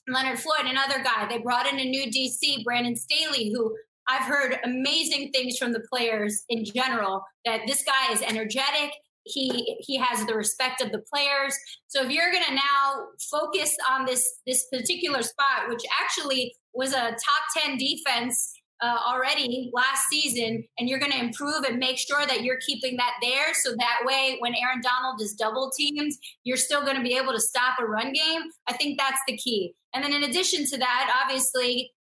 Leonard 0.08 0.38
Floyd, 0.38 0.66
another 0.66 1.02
guy. 1.02 1.26
They 1.28 1.38
brought 1.38 1.66
in 1.66 1.78
a 1.78 1.84
new 1.84 2.10
DC, 2.10 2.64
Brandon 2.64 2.96
Staley, 2.96 3.52
who 3.52 3.76
I've 4.08 4.24
heard 4.24 4.58
amazing 4.64 5.30
things 5.32 5.58
from 5.58 5.72
the 5.72 5.82
players 5.92 6.44
in 6.48 6.64
general 6.64 7.24
that 7.44 7.62
this 7.66 7.84
guy 7.84 8.12
is 8.12 8.22
energetic. 8.22 8.92
He 9.24 9.76
he 9.80 9.96
has 9.98 10.24
the 10.26 10.34
respect 10.34 10.80
of 10.80 10.92
the 10.92 11.02
players. 11.12 11.56
So 11.88 12.04
if 12.04 12.10
you're 12.10 12.30
going 12.30 12.44
to 12.44 12.54
now 12.54 13.06
focus 13.28 13.76
on 13.90 14.06
this 14.06 14.24
this 14.46 14.66
particular 14.72 15.22
spot, 15.22 15.68
which 15.68 15.82
actually 16.00 16.54
was 16.72 16.92
a 16.92 17.10
top 17.10 17.42
ten 17.56 17.76
defense 17.76 18.52
uh, 18.82 18.98
already 19.06 19.70
last 19.72 20.04
season, 20.10 20.62
and 20.78 20.88
you're 20.88 20.98
going 20.98 21.12
to 21.12 21.18
improve 21.18 21.64
and 21.64 21.78
make 21.78 21.98
sure 21.98 22.26
that 22.26 22.42
you're 22.42 22.58
keeping 22.66 22.96
that 22.98 23.12
there, 23.22 23.54
so 23.54 23.70
that 23.70 23.98
way 24.04 24.36
when 24.40 24.54
Aaron 24.54 24.80
Donald 24.82 25.20
is 25.20 25.32
double 25.32 25.70
teamed, 25.76 26.12
you're 26.44 26.56
still 26.56 26.82
going 26.82 26.96
to 26.96 27.02
be 27.02 27.16
able 27.16 27.32
to 27.32 27.40
stop 27.40 27.78
a 27.80 27.86
run 27.86 28.12
game. 28.12 28.42
I 28.68 28.74
think 28.74 28.98
that's 28.98 29.20
the 29.26 29.36
key. 29.36 29.74
And 29.94 30.04
then 30.04 30.12
in 30.12 30.24
addition 30.24 30.66
to 30.66 30.78
that, 30.78 31.22
obviously 31.24 31.92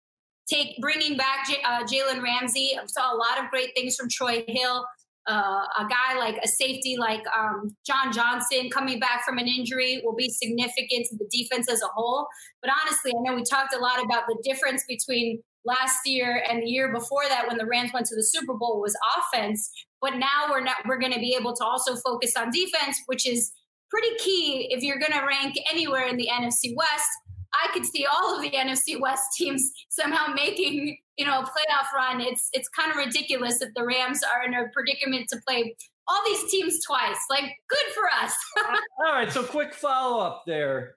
take 0.49 0.77
bringing 0.81 1.17
back 1.17 1.47
J- 1.47 1.61
uh, 1.65 1.83
Jalen 1.83 2.21
Ramsey. 2.21 2.77
I 2.79 2.85
saw 2.87 3.13
a 3.13 3.17
lot 3.17 3.43
of 3.43 3.49
great 3.49 3.69
things 3.75 3.95
from 3.95 4.09
Troy 4.09 4.43
Hill. 4.47 4.85
Uh, 5.27 5.65
a 5.79 5.87
guy 5.89 6.19
like 6.19 6.37
a 6.43 6.47
safety 6.47 6.97
like 6.99 7.23
um, 7.35 7.75
John 7.87 8.13
Johnson 8.13 8.69
coming 8.69 8.99
back 8.99 9.25
from 9.25 9.39
an 9.39 9.47
injury 9.47 10.01
will 10.03 10.15
be 10.15 10.29
significant 10.29 11.07
to 11.09 11.17
the 11.17 11.27
defense 11.31 11.67
as 11.71 11.81
a 11.81 11.87
whole. 11.95 12.27
But 12.61 12.71
honestly, 12.79 13.11
I 13.11 13.21
know 13.23 13.35
we 13.35 13.43
talked 13.43 13.73
a 13.73 13.79
lot 13.79 14.03
about 14.03 14.25
the 14.27 14.37
difference 14.43 14.83
between 14.87 15.41
last 15.65 16.05
year 16.05 16.43
and 16.49 16.63
the 16.63 16.67
year 16.67 16.93
before 16.93 17.23
that 17.27 17.47
when 17.47 17.57
the 17.57 17.65
Rams 17.65 17.91
went 17.93 18.05
to 18.07 18.15
the 18.15 18.23
Super 18.23 18.53
Bowl 18.53 18.81
was 18.81 18.95
offense. 19.17 19.69
But 20.01 20.15
now 20.15 20.47
we're 20.49 20.63
not 20.63 20.77
we're 20.87 20.99
going 20.99 21.13
to 21.13 21.19
be 21.19 21.35
able 21.39 21.55
to 21.55 21.63
also 21.63 21.95
focus 21.95 22.33
on 22.37 22.51
defense, 22.51 23.01
which 23.07 23.27
is 23.27 23.51
pretty 23.89 24.15
key 24.17 24.67
if 24.71 24.83
you're 24.83 24.99
going 24.99 25.13
to 25.13 25.25
rank 25.25 25.55
anywhere 25.71 26.07
in 26.07 26.17
the 26.17 26.29
NFC 26.31 26.73
West. 26.75 27.09
I 27.53 27.71
could 27.73 27.85
see 27.85 28.05
all 28.05 28.35
of 28.35 28.41
the 28.41 28.51
NFC 28.51 28.99
West 28.99 29.23
teams 29.37 29.71
somehow 29.89 30.33
making, 30.33 30.97
you 31.17 31.25
know, 31.25 31.39
a 31.39 31.43
playoff 31.43 31.91
run. 31.95 32.21
It's 32.21 32.49
it's 32.53 32.69
kind 32.69 32.91
of 32.91 32.97
ridiculous 32.97 33.59
that 33.59 33.69
the 33.75 33.85
Rams 33.85 34.21
are 34.23 34.45
in 34.45 34.53
a 34.53 34.67
predicament 34.73 35.27
to 35.29 35.39
play 35.47 35.75
all 36.07 36.21
these 36.25 36.51
teams 36.51 36.83
twice. 36.85 37.17
Like, 37.29 37.45
good 37.69 37.93
for 37.93 38.03
us. 38.23 38.33
all 39.05 39.13
right, 39.13 39.31
so 39.31 39.43
quick 39.43 39.73
follow 39.73 40.19
up 40.23 40.43
there. 40.45 40.95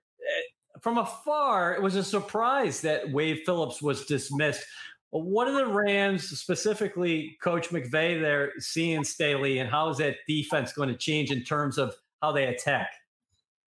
From 0.81 0.99
afar, 0.99 1.75
it 1.75 1.83
was 1.83 1.97
a 1.97 2.05
surprise 2.05 2.81
that 2.83 3.11
Wade 3.11 3.43
Phillips 3.45 3.83
was 3.83 4.05
dismissed. 4.07 4.65
What 5.11 5.49
are 5.49 5.55
the 5.55 5.67
Rams, 5.67 6.29
specifically 6.39 7.39
Coach 7.43 7.71
McVay, 7.71 8.21
there 8.21 8.53
seeing 8.59 9.05
Staley, 9.05 9.59
and 9.59 9.71
how 9.71 9.89
is 9.89 9.97
that 9.99 10.17
defense 10.27 10.73
going 10.73 10.91
to 10.91 10.97
change 10.97 11.31
in 11.31 11.43
terms 11.45 11.79
of 11.79 11.95
how 12.23 12.33
they 12.33 12.47
attack? 12.47 12.91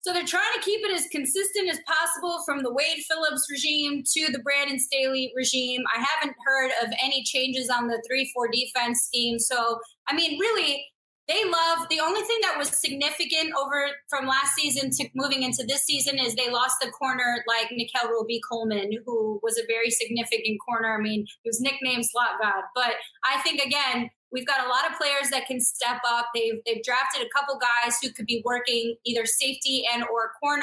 So 0.02 0.14
they're 0.14 0.24
trying 0.24 0.52
to 0.54 0.60
keep 0.62 0.80
it 0.82 0.92
as 0.96 1.06
consistent 1.12 1.68
as 1.68 1.78
possible 1.86 2.42
from 2.46 2.62
the 2.62 2.72
Wade 2.72 3.04
Phillips 3.06 3.46
regime 3.50 4.02
to 4.14 4.32
the 4.32 4.38
Brandon 4.38 4.78
Staley 4.78 5.30
regime. 5.36 5.82
I 5.94 6.02
haven't 6.02 6.34
heard 6.44 6.70
of 6.82 6.90
any 7.02 7.22
changes 7.22 7.68
on 7.68 7.86
the 7.86 8.02
3 8.06 8.30
4 8.34 8.48
defense 8.48 9.02
scheme. 9.02 9.38
So, 9.38 9.78
I 10.08 10.14
mean, 10.14 10.38
really, 10.38 10.86
they 11.30 11.44
love 11.44 11.86
the 11.88 12.00
only 12.00 12.22
thing 12.22 12.38
that 12.42 12.58
was 12.58 12.68
significant 12.68 13.52
over 13.56 13.86
from 14.08 14.26
last 14.26 14.54
season 14.56 14.90
to 14.90 15.08
moving 15.14 15.44
into 15.44 15.64
this 15.64 15.84
season 15.84 16.18
is 16.18 16.34
they 16.34 16.50
lost 16.50 16.76
the 16.82 16.90
corner 16.90 17.44
like 17.46 17.70
Nickell 17.70 18.10
Robey-Coleman, 18.10 18.90
who 19.06 19.38
was 19.40 19.56
a 19.56 19.62
very 19.68 19.90
significant 19.90 20.58
corner. 20.66 20.98
I 20.98 21.00
mean, 21.00 21.26
he 21.42 21.48
was 21.48 21.60
nicknamed 21.60 22.04
Slot 22.04 22.40
God. 22.42 22.64
But 22.74 22.94
I 23.24 23.40
think, 23.42 23.62
again, 23.62 24.10
We've 24.32 24.46
got 24.46 24.64
a 24.64 24.68
lot 24.68 24.88
of 24.88 24.96
players 24.96 25.30
that 25.30 25.46
can 25.46 25.60
step 25.60 25.98
up. 26.06 26.26
They've 26.32 26.60
they've 26.64 26.82
drafted 26.84 27.26
a 27.26 27.28
couple 27.36 27.58
guys 27.58 27.98
who 28.00 28.12
could 28.12 28.26
be 28.26 28.42
working 28.44 28.94
either 29.04 29.26
safety 29.26 29.82
and 29.92 30.04
or 30.04 30.30
corner, 30.40 30.62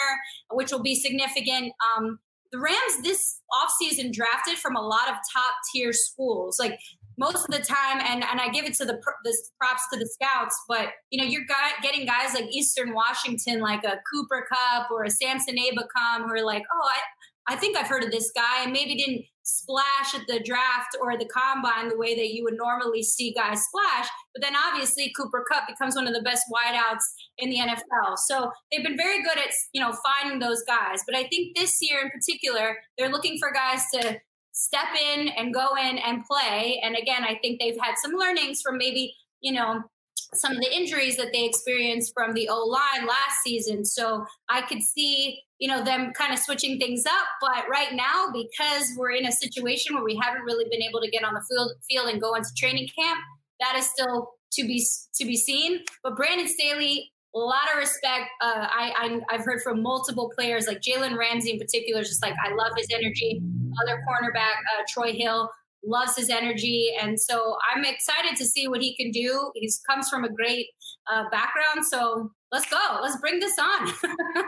which 0.51 0.71
will 0.71 0.81
be 0.81 0.95
significant. 0.95 1.73
Um, 1.83 2.19
the 2.51 2.59
Rams 2.59 3.03
this 3.03 3.41
offseason 3.51 4.13
drafted 4.13 4.57
from 4.57 4.75
a 4.75 4.81
lot 4.81 5.09
of 5.09 5.15
top 5.33 5.53
tier 5.71 5.91
schools. 5.91 6.59
Like 6.59 6.79
most 7.17 7.47
of 7.47 7.55
the 7.55 7.63
time, 7.63 7.99
and, 7.99 8.23
and 8.23 8.39
I 8.39 8.49
give 8.49 8.65
it 8.65 8.75
to 8.75 8.85
the, 8.85 8.99
the 9.23 9.37
props 9.59 9.83
to 9.91 9.99
the 9.99 10.07
scouts, 10.07 10.55
but 10.67 10.89
you 11.09 11.21
know, 11.21 11.27
you're 11.27 11.45
getting 11.81 12.05
guys 12.05 12.33
like 12.33 12.45
Eastern 12.51 12.93
Washington, 12.93 13.59
like 13.59 13.83
a 13.83 13.99
Cooper 14.11 14.47
Kupp 14.47 14.91
or 14.91 15.03
a 15.03 15.09
Samson 15.09 15.55
Ebukam, 15.55 16.25
who 16.25 16.33
are 16.33 16.45
like, 16.45 16.63
oh, 16.73 16.89
I, 17.47 17.53
I 17.53 17.55
think 17.55 17.77
I've 17.77 17.87
heard 17.87 18.03
of 18.03 18.11
this 18.11 18.31
guy, 18.35 18.63
and 18.63 18.71
maybe 18.71 18.95
didn't 18.95 19.25
splash 19.47 20.13
at 20.13 20.27
the 20.27 20.41
draft 20.43 20.97
or 21.01 21.17
the 21.17 21.25
combine 21.25 21.87
the 21.87 21.97
way 21.97 22.13
that 22.15 22.33
you 22.33 22.43
would 22.43 22.57
normally 22.57 23.01
see 23.01 23.33
guys 23.33 23.63
splash. 23.63 24.07
But 24.35 24.43
then 24.43 24.53
obviously 24.55 25.13
Cooper 25.15 25.45
Kupp 25.49 25.67
becomes 25.67 25.95
one 25.95 26.05
of 26.05 26.13
the 26.13 26.21
best 26.21 26.43
wideouts 26.51 27.03
in 27.37 27.49
the 27.49 27.57
NFL. 27.57 28.17
So 28.17 28.51
they've 28.69 28.83
been 28.83 28.97
very 28.97 29.23
good 29.23 29.37
at, 29.37 29.51
you 29.71 29.81
know, 29.81 29.93
finding 29.93 30.39
those 30.39 30.63
guys. 30.63 31.01
But 31.07 31.15
I 31.15 31.27
think 31.27 31.55
this 31.55 31.77
year 31.81 32.01
in 32.01 32.11
particular, 32.11 32.77
they're 32.97 33.09
looking 33.09 33.37
for 33.39 33.51
guys 33.53 33.83
to 33.93 34.19
step 34.57 34.87
in 35.15 35.27
and 35.29 35.53
go 35.53 35.67
in 35.79 35.99
and 35.99 36.25
play. 36.25 36.81
And 36.83 36.95
again, 36.95 37.23
I 37.23 37.37
think 37.41 37.59
they've 37.59 37.77
had 37.79 37.95
some 38.01 38.13
learnings 38.13 38.61
from 38.61 38.77
maybe, 38.77 39.13
you 39.39 39.53
know, 39.53 39.83
some 40.33 40.53
of 40.53 40.57
the 40.57 40.75
injuries 40.75 41.15
that 41.17 41.31
they 41.31 41.45
experienced 41.45 42.11
from 42.13 42.33
the 42.33 42.49
O 42.49 42.65
line 42.65 43.07
last 43.07 43.43
season. 43.43 43.85
So 43.85 44.25
I 44.49 44.61
could 44.61 44.81
see, 44.81 45.41
you 45.59 45.67
know, 45.67 45.83
them 45.83 46.11
kind 46.13 46.33
of 46.33 46.39
switching 46.39 46.79
things 46.79 47.05
up. 47.05 47.27
But 47.39 47.65
right 47.69 47.93
now, 47.93 48.29
because 48.33 48.91
we're 48.97 49.11
in 49.11 49.25
a 49.25 49.31
situation 49.31 49.95
where 49.95 50.03
we 50.03 50.19
haven't 50.21 50.41
really 50.41 50.65
been 50.69 50.81
able 50.81 51.01
to 51.01 51.09
get 51.09 51.23
on 51.23 51.35
the 51.35 51.43
field, 51.49 51.71
field 51.89 52.09
and 52.09 52.19
go 52.19 52.33
into 52.33 52.49
training 52.57 52.89
camp, 52.97 53.19
that 53.59 53.75
is 53.77 53.87
still 53.87 54.31
to 54.53 54.63
be 54.65 54.83
to 55.15 55.25
be 55.25 55.37
seen. 55.37 55.81
But 56.03 56.15
Brandon 56.15 56.47
Staley, 56.47 57.11
a 57.35 57.39
lot 57.39 57.71
of 57.71 57.77
respect. 57.77 58.29
Uh, 58.41 58.67
I, 58.69 59.19
I 59.29 59.35
have 59.35 59.45
heard 59.45 59.61
from 59.61 59.81
multiple 59.81 60.31
players, 60.35 60.67
like 60.67 60.81
Jalen 60.81 61.17
Ramsey 61.17 61.51
in 61.51 61.59
particular, 61.59 62.01
is 62.01 62.09
just 62.09 62.21
like 62.21 62.33
I 62.43 62.53
love 62.53 62.71
his 62.75 62.87
energy. 62.91 63.41
Other 63.83 64.01
cornerback 64.09 64.55
uh, 64.79 64.83
Troy 64.87 65.13
Hill 65.13 65.49
loves 65.85 66.15
his 66.15 66.29
energy. 66.29 66.91
And 66.99 67.19
so 67.19 67.55
I'm 67.73 67.85
excited 67.85 68.35
to 68.37 68.45
see 68.45 68.67
what 68.67 68.81
he 68.81 68.95
can 68.95 69.11
do. 69.11 69.51
He 69.55 69.71
comes 69.89 70.09
from 70.09 70.23
a 70.23 70.29
great 70.29 70.67
uh, 71.11 71.23
background. 71.31 71.85
So 71.85 72.31
let's 72.51 72.69
go. 72.69 72.99
Let's 73.01 73.17
bring 73.17 73.39
this 73.39 73.57
on. 73.59 73.93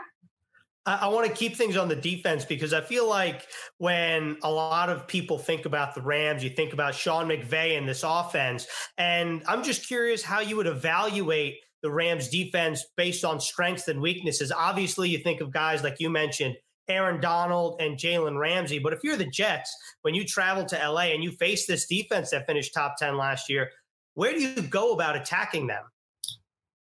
I, 0.85 0.95
I 1.01 1.07
want 1.07 1.27
to 1.27 1.33
keep 1.33 1.55
things 1.55 1.77
on 1.77 1.87
the 1.87 1.95
defense 1.95 2.45
because 2.45 2.73
I 2.73 2.81
feel 2.81 3.07
like 3.07 3.45
when 3.77 4.37
a 4.43 4.51
lot 4.51 4.89
of 4.89 5.07
people 5.07 5.37
think 5.37 5.65
about 5.65 5.95
the 5.95 6.01
Rams, 6.01 6.43
you 6.43 6.49
think 6.49 6.73
about 6.73 6.95
Sean 6.95 7.27
McVay 7.27 7.77
and 7.77 7.87
this 7.87 8.03
offense. 8.03 8.67
And 8.97 9.43
I'm 9.47 9.63
just 9.63 9.87
curious 9.87 10.23
how 10.23 10.39
you 10.41 10.57
would 10.57 10.67
evaluate 10.67 11.57
the 11.81 11.91
Rams 11.91 12.29
defense 12.29 12.85
based 12.97 13.23
on 13.23 13.39
strengths 13.39 13.87
and 13.87 14.01
weaknesses. 14.01 14.51
Obviously, 14.51 15.09
you 15.09 15.19
think 15.19 15.41
of 15.41 15.51
guys 15.51 15.83
like 15.83 15.97
you 15.99 16.09
mentioned, 16.09 16.55
Aaron 16.87 17.21
Donald 17.21 17.79
and 17.79 17.97
Jalen 17.97 18.39
Ramsey. 18.39 18.79
But 18.79 18.93
if 18.93 18.99
you're 19.03 19.15
the 19.15 19.29
Jets, 19.29 19.75
when 20.01 20.15
you 20.15 20.25
travel 20.25 20.65
to 20.65 20.75
LA 20.75 21.13
and 21.13 21.23
you 21.23 21.31
face 21.31 21.67
this 21.67 21.85
defense 21.85 22.31
that 22.31 22.47
finished 22.47 22.73
top 22.73 22.95
10 22.97 23.15
last 23.15 23.49
year, 23.49 23.69
where 24.15 24.33
do 24.33 24.41
you 24.41 24.61
go 24.63 24.91
about 24.91 25.15
attacking 25.15 25.67
them? 25.67 25.83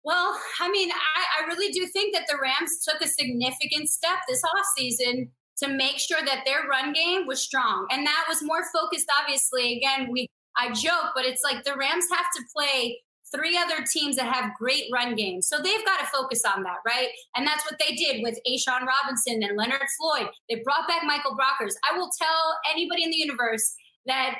Well, 0.05 0.39
I 0.61 0.71
mean, 0.71 0.91
I, 0.91 1.43
I 1.43 1.47
really 1.47 1.71
do 1.71 1.87
think 1.87 2.15
that 2.15 2.27
the 2.29 2.39
Rams 2.41 2.83
took 2.83 3.03
a 3.03 3.07
significant 3.07 3.91
step 3.91 4.19
this 4.27 4.43
offseason 4.43 5.29
to 5.59 5.69
make 5.69 5.99
sure 5.99 6.25
that 6.25 6.45
their 6.47 6.67
run 6.69 6.93
game 6.93 7.27
was 7.27 7.43
strong. 7.43 7.87
And 7.91 8.07
that 8.07 8.25
was 8.29 8.43
more 8.43 8.63
focused, 8.73 9.11
obviously. 9.21 9.77
Again, 9.77 10.09
we 10.11 10.29
I 10.57 10.73
joke, 10.73 11.13
but 11.15 11.25
it's 11.25 11.43
like 11.45 11.65
the 11.65 11.77
Rams 11.77 12.07
have 12.11 12.27
to 12.37 12.43
play 12.55 13.01
three 13.35 13.57
other 13.57 13.85
teams 13.85 14.17
that 14.17 14.33
have 14.33 14.55
great 14.59 14.85
run 14.93 15.15
games. 15.15 15.49
So 15.49 15.59
they've 15.59 15.85
got 15.85 16.01
to 16.01 16.07
focus 16.07 16.43
on 16.45 16.63
that, 16.65 16.79
right? 16.87 17.09
And 17.37 17.47
that's 17.47 17.65
what 17.65 17.79
they 17.79 17.95
did 17.95 18.23
with 18.23 18.39
A'Shawn 18.47 18.87
Robinson 18.87 19.43
and 19.43 19.57
Leonard 19.57 19.87
Floyd. 19.99 20.29
They 20.49 20.63
brought 20.65 20.89
back 20.89 21.03
Michael 21.05 21.33
Brockers. 21.33 21.75
I 21.91 21.97
will 21.97 22.11
tell 22.21 22.59
anybody 22.71 23.05
in 23.05 23.11
the 23.11 23.17
universe 23.17 23.75
that 24.07 24.37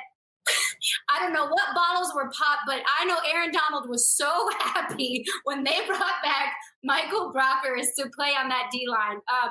I 1.09 1.19
don't 1.19 1.33
know 1.33 1.47
what 1.47 1.75
bottles 1.75 2.11
were 2.15 2.31
popped, 2.31 2.63
but 2.65 2.81
I 2.99 3.05
know 3.05 3.17
Aaron 3.31 3.51
Donald 3.51 3.89
was 3.89 4.09
so 4.09 4.49
happy 4.59 5.23
when 5.43 5.63
they 5.63 5.77
brought 5.87 6.23
back 6.23 6.55
Michael 6.83 7.33
Brockers 7.33 7.87
to 7.97 8.09
play 8.15 8.31
on 8.39 8.49
that 8.49 8.69
D 8.71 8.87
line. 8.87 9.17
Um, 9.17 9.49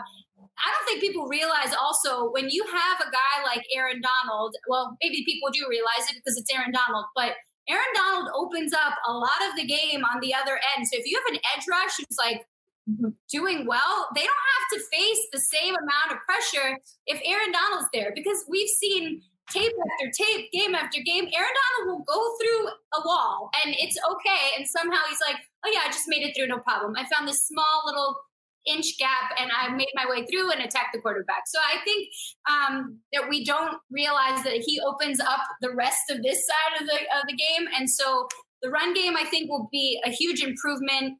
I 0.58 0.74
don't 0.74 0.86
think 0.86 1.00
people 1.00 1.26
realize 1.26 1.74
also 1.80 2.30
when 2.30 2.48
you 2.50 2.64
have 2.64 3.00
a 3.00 3.10
guy 3.10 3.44
like 3.44 3.62
Aaron 3.74 4.00
Donald, 4.00 4.56
well, 4.68 4.96
maybe 5.02 5.24
people 5.24 5.50
do 5.52 5.66
realize 5.68 6.10
it 6.10 6.16
because 6.16 6.36
it's 6.36 6.52
Aaron 6.52 6.72
Donald, 6.72 7.06
but 7.14 7.34
Aaron 7.68 7.92
Donald 7.94 8.30
opens 8.34 8.72
up 8.72 8.94
a 9.06 9.12
lot 9.12 9.40
of 9.48 9.56
the 9.56 9.64
game 9.66 10.04
on 10.04 10.20
the 10.20 10.34
other 10.34 10.58
end. 10.76 10.86
So 10.86 10.98
if 10.98 11.06
you 11.06 11.20
have 11.24 11.34
an 11.34 11.40
edge 11.56 11.64
rush 11.70 11.96
who's 11.98 12.18
like 12.18 12.46
doing 13.30 13.66
well, 13.66 14.08
they 14.14 14.22
don't 14.22 14.46
have 14.56 14.78
to 14.78 14.96
face 14.96 15.20
the 15.32 15.40
same 15.40 15.74
amount 15.74 16.12
of 16.12 16.18
pressure 16.24 16.78
if 17.06 17.20
Aaron 17.24 17.52
Donald's 17.52 17.88
there 17.92 18.12
because 18.14 18.44
we've 18.48 18.68
seen 18.68 19.20
tape 19.50 19.72
after 19.72 20.10
tape, 20.12 20.50
game 20.52 20.74
after 20.74 21.00
game. 21.00 21.28
Aaron 21.34 21.56
Donald 21.56 21.86
will 21.86 22.04
go 22.04 22.36
through 22.40 22.68
a 22.68 23.06
wall 23.06 23.50
and 23.64 23.74
it's 23.78 23.96
okay. 24.10 24.56
And 24.56 24.66
somehow 24.68 25.00
he's 25.08 25.20
like, 25.26 25.36
oh 25.64 25.70
yeah, 25.72 25.80
I 25.86 25.88
just 25.88 26.08
made 26.08 26.22
it 26.22 26.34
through, 26.36 26.48
no 26.48 26.58
problem. 26.58 26.94
I 26.96 27.04
found 27.08 27.28
this 27.28 27.46
small 27.46 27.82
little 27.86 28.16
inch 28.68 28.98
gap 28.98 29.32
and 29.40 29.50
I 29.50 29.74
made 29.74 29.88
my 29.94 30.06
way 30.08 30.24
through 30.26 30.50
and 30.52 30.60
attacked 30.60 30.92
the 30.92 31.00
quarterback. 31.00 31.42
So 31.46 31.58
I 31.58 31.82
think 31.84 32.08
um, 32.48 32.98
that 33.12 33.28
we 33.28 33.44
don't 33.44 33.76
realize 33.90 34.42
that 34.44 34.62
he 34.64 34.80
opens 34.80 35.20
up 35.20 35.40
the 35.60 35.74
rest 35.74 36.10
of 36.10 36.22
this 36.22 36.46
side 36.46 36.80
of 36.80 36.86
the 36.86 36.94
of 36.94 37.26
the 37.26 37.34
game, 37.34 37.68
and 37.76 37.88
so 37.88 38.28
the 38.62 38.70
run 38.70 38.94
game 38.94 39.16
I 39.16 39.24
think 39.24 39.50
will 39.50 39.68
be 39.70 40.00
a 40.04 40.10
huge 40.10 40.42
improvement, 40.42 41.18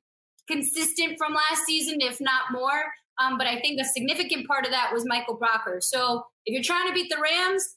consistent 0.49 1.17
from 1.19 1.35
last 1.35 1.64
season, 1.64 2.00
if 2.00 2.21
not 2.21 2.52
more. 2.52 2.85
Um, 3.21 3.37
but 3.37 3.47
I 3.47 3.59
think 3.61 3.81
a 3.81 3.85
significant 3.85 4.47
part 4.47 4.64
of 4.64 4.71
that 4.71 4.93
was 4.93 5.05
Michael 5.05 5.38
Brocker. 5.38 5.83
So 5.83 6.25
if 6.47 6.55
you're 6.55 6.62
trying 6.62 6.87
to 6.87 6.95
beat 6.95 7.11
the 7.11 7.21
Rams, 7.21 7.76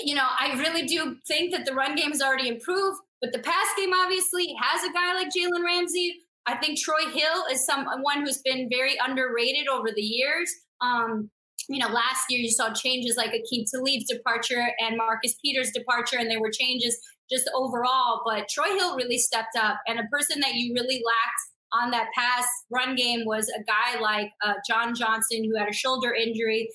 you 0.00 0.14
know 0.14 0.26
I 0.26 0.54
really 0.58 0.86
do 0.86 1.16
think 1.26 1.52
that 1.52 1.66
the 1.66 1.74
run 1.74 1.94
game 1.94 2.10
has 2.10 2.22
already 2.22 2.48
improved. 2.48 2.98
But 3.20 3.32
the 3.32 3.38
pass 3.38 3.66
game 3.76 3.92
obviously 3.92 4.54
has 4.58 4.82
a 4.82 4.92
guy 4.92 5.14
like 5.14 5.28
Jalen 5.28 5.62
Ramsey 5.62 6.20
I 6.50 6.56
think 6.56 6.80
Troy 6.80 7.10
Hill 7.12 7.44
is 7.52 7.64
someone 7.64 8.24
who's 8.24 8.42
been 8.42 8.68
very 8.68 8.96
underrated 9.04 9.68
over 9.68 9.88
the 9.94 10.02
years. 10.02 10.50
Um, 10.80 11.30
you 11.68 11.78
know, 11.78 11.88
last 11.88 12.26
year 12.28 12.40
you 12.40 12.50
saw 12.50 12.72
changes 12.72 13.16
like 13.16 13.30
Aqib 13.30 13.66
Talib's 13.72 14.06
departure 14.08 14.72
and 14.80 14.96
Marcus 14.96 15.36
Peters' 15.44 15.70
departure, 15.72 16.18
and 16.18 16.28
there 16.28 16.40
were 16.40 16.50
changes 16.50 16.98
just 17.30 17.48
overall. 17.54 18.22
But 18.26 18.48
Troy 18.48 18.76
Hill 18.76 18.96
really 18.96 19.18
stepped 19.18 19.56
up, 19.56 19.78
and 19.86 20.00
a 20.00 20.08
person 20.10 20.40
that 20.40 20.54
you 20.54 20.74
really 20.74 21.02
lacked 21.06 21.42
on 21.72 21.92
that 21.92 22.08
pass 22.16 22.44
run 22.70 22.96
game 22.96 23.24
was 23.24 23.48
a 23.48 23.62
guy 23.62 24.00
like 24.00 24.30
uh, 24.44 24.54
John 24.68 24.94
Johnson, 24.94 25.44
who 25.44 25.56
had 25.56 25.68
a 25.68 25.72
shoulder 25.72 26.12
injury. 26.12 26.68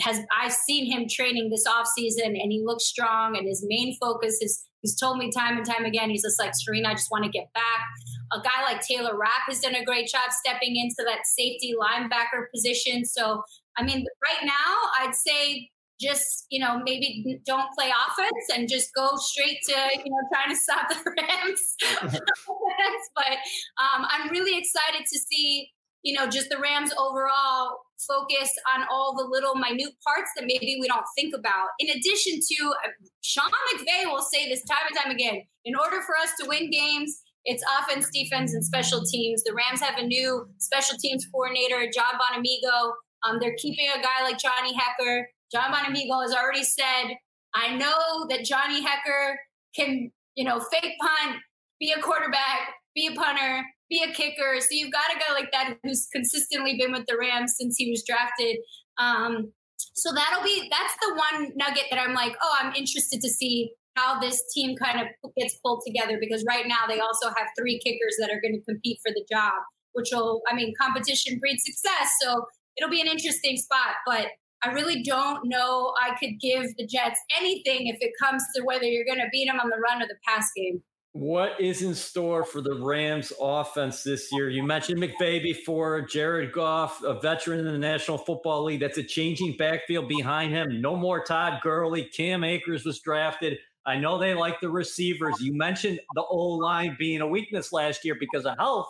Has 0.00 0.20
I've 0.38 0.52
seen 0.52 0.90
him 0.90 1.06
training 1.08 1.50
this 1.50 1.64
off 1.66 1.86
season, 1.96 2.26
and 2.26 2.52
he 2.52 2.62
looks 2.64 2.84
strong 2.84 3.36
and 3.36 3.46
his 3.46 3.64
main 3.66 3.96
focus 4.00 4.38
is 4.40 4.66
he's 4.82 4.96
told 4.96 5.18
me 5.18 5.30
time 5.30 5.56
and 5.56 5.66
time 5.66 5.84
again, 5.84 6.10
he's 6.10 6.22
just 6.22 6.38
like, 6.38 6.52
Sarina, 6.52 6.86
I 6.86 6.94
just 6.94 7.10
want 7.10 7.24
to 7.24 7.30
get 7.30 7.52
back. 7.54 7.80
A 8.32 8.40
guy 8.40 8.62
like 8.64 8.80
Taylor 8.82 9.16
Rapp 9.16 9.48
has 9.48 9.60
done 9.60 9.74
a 9.74 9.84
great 9.84 10.08
job 10.08 10.30
stepping 10.30 10.76
into 10.76 11.04
that 11.06 11.26
safety 11.26 11.74
linebacker 11.80 12.46
position. 12.54 13.04
So 13.04 13.42
I 13.76 13.84
mean, 13.84 14.04
right 14.22 14.44
now 14.44 14.76
I'd 15.00 15.14
say 15.14 15.70
just 16.00 16.46
you 16.50 16.58
know 16.58 16.80
maybe 16.82 17.40
don't 17.46 17.72
play 17.78 17.90
offense 18.08 18.44
and 18.54 18.68
just 18.68 18.92
go 18.94 19.10
straight 19.16 19.58
to 19.68 19.74
you 20.04 20.10
know 20.10 20.18
trying 20.32 20.50
to 20.50 20.56
stop 20.56 20.88
the 20.88 20.96
Rams. 22.10 22.20
but 23.14 23.36
um, 23.78 24.06
I'm 24.10 24.28
really 24.30 24.58
excited 24.58 25.06
to 25.06 25.18
see 25.18 25.70
you 26.02 26.12
know 26.14 26.28
just 26.28 26.48
the 26.50 26.58
Rams 26.58 26.92
overall 26.98 27.78
focus 28.06 28.50
on 28.74 28.84
all 28.90 29.14
the 29.16 29.24
little 29.24 29.54
minute 29.54 29.94
parts 30.04 30.30
that 30.36 30.44
maybe 30.46 30.78
we 30.80 30.88
don't 30.88 31.06
think 31.16 31.34
about. 31.36 31.68
In 31.78 31.88
addition 31.90 32.40
to 32.40 32.68
uh, 32.68 32.90
Sean 33.22 33.50
McVay 33.74 34.06
will 34.06 34.22
say 34.22 34.48
this 34.48 34.64
time 34.64 34.86
and 34.88 34.96
time 34.98 35.12
again: 35.12 35.42
in 35.64 35.74
order 35.74 36.00
for 36.02 36.16
us 36.16 36.30
to 36.40 36.48
win 36.48 36.70
games. 36.70 37.22
It's 37.44 37.64
offense, 37.80 38.08
defense, 38.14 38.54
and 38.54 38.64
special 38.64 39.02
teams. 39.02 39.42
The 39.42 39.52
Rams 39.52 39.80
have 39.80 39.98
a 39.98 40.06
new 40.06 40.46
special 40.58 40.96
teams 40.96 41.26
coordinator, 41.26 41.90
John 41.92 42.14
Bonamego. 42.14 42.92
Um, 43.24 43.38
they're 43.40 43.56
keeping 43.58 43.88
a 43.88 44.00
guy 44.00 44.22
like 44.22 44.38
Johnny 44.38 44.72
Hekker. 44.72 45.24
John 45.50 45.72
Bonamego 45.72 46.22
has 46.22 46.32
already 46.32 46.62
said, 46.64 47.16
I 47.54 47.76
know 47.76 48.26
that 48.30 48.44
Johnny 48.44 48.82
Hekker 48.82 49.34
can, 49.76 50.10
you 50.34 50.44
know, 50.44 50.60
fake 50.60 50.94
punt, 51.00 51.38
be 51.78 51.92
a 51.92 52.00
quarterback, 52.00 52.74
be 52.94 53.08
a 53.08 53.12
punter, 53.12 53.64
be 53.92 54.02
a 54.08 54.12
kicker. 54.12 54.58
So 54.60 54.68
you've 54.70 54.92
got 54.92 55.14
a 55.14 55.18
guy 55.18 55.34
like 55.34 55.52
that 55.52 55.76
who's 55.84 56.08
consistently 56.12 56.76
been 56.78 56.92
with 56.92 57.04
the 57.06 57.16
Rams 57.18 57.54
since 57.58 57.76
he 57.76 57.90
was 57.90 58.02
drafted. 58.08 58.56
Um, 58.98 59.52
so 59.94 60.12
that'll 60.14 60.42
be 60.42 60.70
that's 60.70 60.94
the 61.02 61.14
one 61.14 61.52
nugget 61.56 61.84
that 61.90 62.00
I'm 62.00 62.14
like, 62.14 62.34
oh, 62.42 62.56
I'm 62.60 62.74
interested 62.74 63.20
to 63.20 63.28
see 63.28 63.72
how 63.96 64.18
this 64.20 64.42
team 64.54 64.74
kind 64.76 65.00
of 65.00 65.06
gets 65.36 65.58
pulled 65.62 65.82
together 65.86 66.16
because 66.18 66.44
right 66.48 66.66
now 66.66 66.88
they 66.88 67.00
also 67.00 67.28
have 67.28 67.48
three 67.58 67.78
kickers 67.84 68.16
that 68.20 68.30
are 68.30 68.40
going 68.40 68.54
to 68.54 68.64
compete 68.64 68.98
for 69.04 69.12
the 69.12 69.24
job, 69.30 69.52
which 69.92 70.08
will, 70.12 70.40
I 70.50 70.54
mean, 70.54 70.72
competition 70.80 71.38
breeds 71.38 71.62
success. 71.64 72.10
So 72.22 72.46
it'll 72.78 72.90
be 72.90 73.02
an 73.02 73.06
interesting 73.06 73.58
spot. 73.58 74.00
But 74.06 74.28
I 74.64 74.70
really 74.70 75.02
don't 75.02 75.40
know 75.44 75.92
I 76.00 76.16
could 76.16 76.40
give 76.40 76.64
the 76.78 76.86
Jets 76.86 77.20
anything 77.38 77.88
if 77.88 77.98
it 78.00 78.12
comes 78.22 78.42
to 78.56 78.62
whether 78.62 78.84
you're 78.84 79.04
going 79.04 79.18
to 79.18 79.28
beat 79.30 79.46
them 79.46 79.60
on 79.60 79.68
the 79.68 79.76
run 79.76 80.00
or 80.00 80.06
the 80.06 80.16
pass 80.26 80.48
game. 80.56 80.82
What 81.14 81.60
is 81.60 81.82
in 81.82 81.94
store 81.94 82.42
for 82.42 82.62
the 82.62 82.74
Rams 82.74 83.34
offense 83.38 84.02
this 84.02 84.32
year? 84.32 84.48
You 84.48 84.62
mentioned 84.62 84.98
McVay 84.98 85.42
before, 85.42 86.00
Jared 86.00 86.52
Goff, 86.52 87.02
a 87.02 87.20
veteran 87.20 87.60
in 87.60 87.66
the 87.66 87.76
National 87.76 88.16
Football 88.16 88.64
League. 88.64 88.80
That's 88.80 88.96
a 88.96 89.02
changing 89.02 89.58
backfield 89.58 90.08
behind 90.08 90.54
him. 90.54 90.80
No 90.80 90.96
more 90.96 91.22
Todd 91.22 91.60
Gurley. 91.62 92.04
Cam 92.04 92.44
Akers 92.44 92.86
was 92.86 93.00
drafted. 93.00 93.58
I 93.84 93.98
know 93.98 94.16
they 94.16 94.32
like 94.32 94.58
the 94.60 94.70
receivers. 94.70 95.38
You 95.38 95.52
mentioned 95.54 96.00
the 96.14 96.22
O 96.22 96.52
line 96.52 96.96
being 96.98 97.20
a 97.20 97.26
weakness 97.26 97.74
last 97.74 98.06
year 98.06 98.16
because 98.18 98.46
of 98.46 98.56
health. 98.56 98.88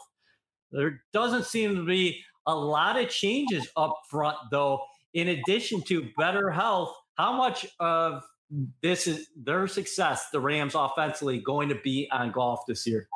There 0.71 1.03
doesn't 1.13 1.47
seem 1.47 1.75
to 1.75 1.85
be 1.85 2.23
a 2.47 2.55
lot 2.55 3.01
of 3.01 3.09
changes 3.09 3.67
up 3.77 3.97
front, 4.09 4.37
though 4.53 4.81
in 5.15 5.29
addition 5.29 5.83
to 5.83 6.09
better 6.17 6.51
health, 6.51 6.95
how 7.15 7.33
much 7.33 7.67
of 7.81 8.23
this 8.83 9.07
is 9.07 9.29
their 9.37 9.67
success, 9.67 10.29
the 10.31 10.41
Rams 10.41 10.75
offensively, 10.75 11.39
going 11.39 11.69
to 11.69 11.77
be 11.77 12.09
on 12.13 12.33
Goff 12.33 12.61
this 12.67 12.87
year? 12.87 13.09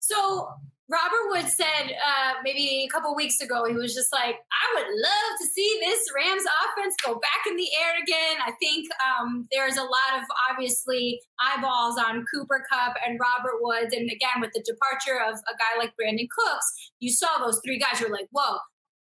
So 0.00 0.48
Robert 0.90 1.30
Wood 1.30 1.48
said 1.48 1.92
uh, 1.92 2.34
maybe 2.44 2.84
a 2.84 2.88
couple 2.92 3.14
weeks 3.16 3.40
ago, 3.40 3.64
he 3.64 3.72
was 3.72 3.94
just 3.94 4.12
like, 4.12 4.36
I 4.36 4.66
would 4.74 4.86
love 4.86 5.32
to 5.40 5.46
see 5.46 5.80
this 5.80 6.00
Rams 6.14 6.42
offense 6.42 6.94
go 7.02 7.14
back 7.14 7.46
in 7.48 7.56
the 7.56 7.68
air 7.80 7.94
again. 8.02 8.36
I 8.46 8.52
think 8.60 8.86
um, 9.00 9.48
there's 9.50 9.78
a 9.78 9.82
lot 9.82 10.20
of 10.20 10.24
obviously 10.50 11.20
eyeballs 11.40 11.96
on 11.96 12.26
Cooper 12.32 12.62
Kupp 12.70 12.96
and 13.06 13.18
Robert 13.18 13.60
Woods. 13.62 13.94
And 13.94 14.10
again, 14.10 14.42
with 14.42 14.52
the 14.52 14.62
departure 14.62 15.24
of 15.26 15.38
a 15.38 15.56
guy 15.56 15.78
like 15.78 15.94
Brandin 15.96 16.28
Cooks, 16.28 16.92
you 17.00 17.10
saw 17.10 17.38
those 17.38 17.60
three 17.64 17.78
guys, 17.78 18.00
you're 18.00 18.12
like, 18.12 18.28
whoa, 18.30 18.58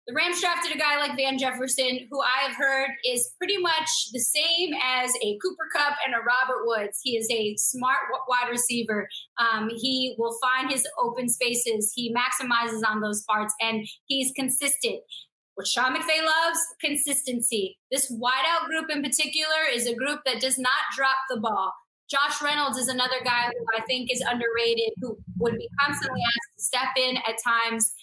the 0.08 0.14
Rams 0.14 0.40
drafted 0.40 0.76
a 0.76 0.78
guy 0.78 1.00
like 1.00 1.18
Van 1.18 1.38
Jefferson, 1.38 2.08
who 2.12 2.22
I 2.22 2.48
have 2.48 2.56
heard 2.56 2.90
is 3.04 3.34
pretty 3.40 3.58
much 3.58 3.90
the 4.14 4.20
same 4.20 4.74
as 4.84 5.12
a 5.24 5.38
Cooper 5.42 5.68
Kupp 5.76 5.96
and 6.06 6.14
a 6.14 6.20
Robert 6.20 6.66
Woods. 6.66 7.00
He 7.04 7.18
is 7.18 7.28
a 7.32 7.56
smart 7.58 8.02
wide 8.28 8.50
receiver. 8.52 9.08
Um, 9.40 9.70
he 9.76 10.16
will 10.20 10.38
find 10.40 10.72
his 10.72 10.88
open 11.02 11.28
spaces. 11.28 11.92
He 11.96 12.14
maximizes 12.14 12.82
on 12.88 13.02
those 13.02 13.24
parts, 13.24 13.54
and 13.60 13.88
he's 14.06 14.32
consistent. 14.36 15.02
What 15.56 15.68
Sean 15.68 15.96
McVay 15.96 16.24
loves, 16.24 16.60
consistency. 16.82 17.78
This 17.90 18.12
wideout 18.12 18.68
group 18.68 18.92
in 18.92 19.02
particular 19.02 19.64
is 19.74 19.88
a 19.88 19.96
group 19.96 20.20
that 20.26 20.40
does 20.40 20.60
not 20.60 20.72
drop 20.96 21.18
the 21.30 21.40
ball. 21.40 21.74
Josh 22.08 22.40
Reynolds 22.44 22.78
is 22.78 22.90
another 22.90 23.24
guy 23.24 23.46
who 23.46 23.66
I 23.76 23.82
think 23.88 24.12
is 24.12 24.22
underrated, 24.22 24.92
who 25.02 25.18
would 25.40 25.58
be 25.58 25.68
constantly 25.80 26.22
asked 26.22 26.58
to 26.58 26.64
step 26.64 26.90
in 26.98 27.18
at 27.18 27.38
times 27.44 27.94